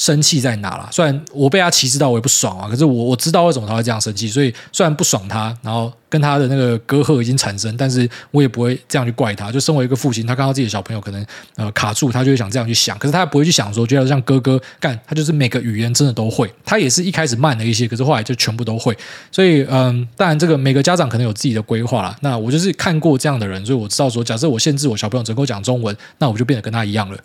[0.00, 0.88] 生气在哪啦。
[0.90, 9.52] 虽然我被他歧视到，我也不爽啊，可是我我知道为什么他会这样生气，所以虽然不爽他，然后跟他的那个隔阂已经产生，但是我也不会这样去怪他。
[9.52, 11.22] 就身为一个父亲，他看到自己的小朋友可能
[11.56, 16.50] 呃卡住，他就会想这样去想，可是他也不会去想说，觉得像哥哥干，他就是每个语言真的都会。
[16.64, 18.96] 他也是一开始慢了一些，可是后来就全部都会。
[19.30, 22.16] 所以嗯，当然这个每个家长可能有自己的规划啦。
[22.22, 27.18] 那我就是看过这样的人，所以我知道说，假设我限制我小朋友只能够讲中文，那我就变得跟他一样了。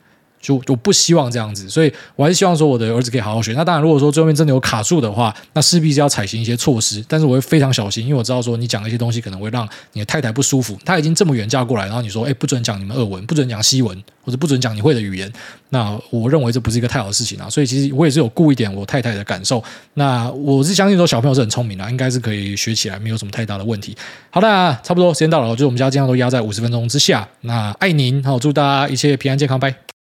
[0.46, 3.54] 就我不希望这样子，所以我还是希望说我的儿子可以好好学。
[3.54, 7.04] 那当然，如果说最后面真的有卡住的话，那势必是要采行一些措施。
[7.08, 10.78] 但是我会非常小心，因为我知道说你讲的一些东西可能会让你的太太不舒服。
[10.86, 15.32] 她已经这么远嫁过来，然后你说，哎，不准讲你们俄文，不准讲西文，或者不准讲你会的语言，
[15.70, 17.50] 那我认为这不是一个太好的事情啊。
[17.50, 19.64] 所以其实我也是有顾一点我太太的感受。
[19.96, 23.96] 那我是相信说小朋友是很聪明的，应该是可以学起来，没有什么太大的问题。
[24.30, 24.48] 好的，
[24.84, 27.28] 差不多时间到了，就是我们家经常都压在五十分钟之下。
[27.42, 29.86] 那爱您，好，祝大家一切平安健康，拜。